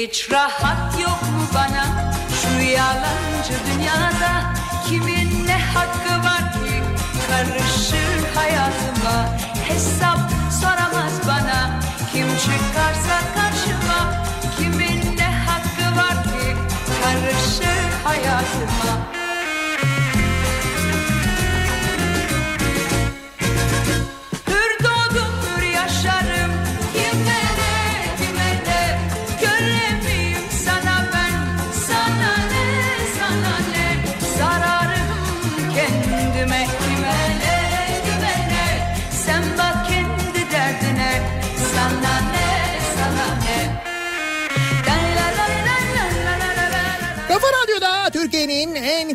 [0.09, 2.13] Hiç rahat yok mu bana?
[2.43, 4.55] Şu yalancı dünyada
[4.89, 6.83] Kimin ne hakkı var ki?
[7.29, 9.39] Karışır hayatıma
[9.69, 10.19] Hesap
[10.61, 11.81] soramaz bana.
[12.13, 14.25] Kim çıkarsa karşıma
[14.59, 16.57] Kimin ne hakkı var ki?
[17.03, 18.96] Karışır hayatıma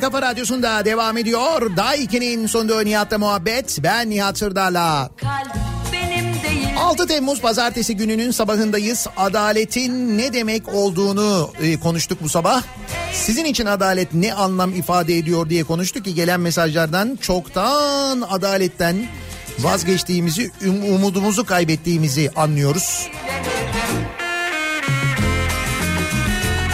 [0.01, 1.77] kafa radyosunda devam ediyor.
[1.77, 3.77] Daiki'nin sonunda Nihat'la muhabbet.
[3.83, 5.09] Ben Nihat Sırdar'la.
[5.17, 5.55] Kalp
[5.93, 9.07] benim değil 6 Temmuz pazartesi gününün sabahındayız.
[9.17, 12.63] Adaletin ne demek olduğunu e, konuştuk bu sabah.
[13.13, 19.07] Sizin için adalet ne anlam ifade ediyor diye konuştuk ki gelen mesajlardan çoktan adaletten
[19.59, 23.07] vazgeçtiğimizi, um- umudumuzu kaybettiğimizi anlıyoruz.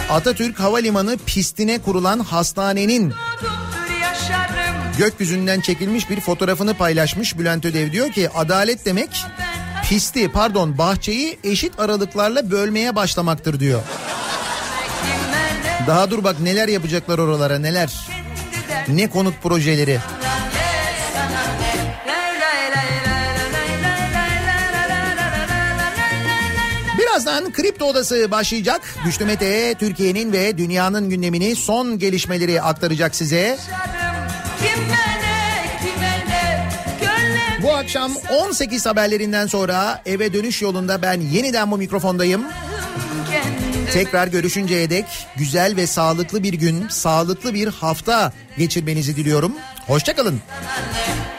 [0.09, 3.13] Atatürk Havalimanı pistine kurulan hastanenin
[4.97, 9.25] gökyüzünden çekilmiş bir fotoğrafını paylaşmış Bülent Ödev diyor ki adalet demek
[9.89, 13.81] pisti pardon bahçeyi eşit aralıklarla bölmeye başlamaktır diyor.
[15.87, 17.93] Daha dur bak neler yapacaklar oralara neler.
[18.87, 19.99] Ne konut projeleri.
[27.17, 28.81] Birazdan Kripto Odası başlayacak.
[29.05, 33.57] Güçlü Mete Türkiye'nin ve dünyanın gündemini son gelişmeleri aktaracak size.
[37.63, 42.43] Bu akşam 18 haberlerinden sonra eve dönüş yolunda ben yeniden bu mikrofondayım.
[43.93, 49.53] Tekrar görüşünceye dek güzel ve sağlıklı bir gün, sağlıklı bir hafta geçirmenizi diliyorum.
[49.87, 50.41] Hoşçakalın.
[51.05, 51.36] Kendine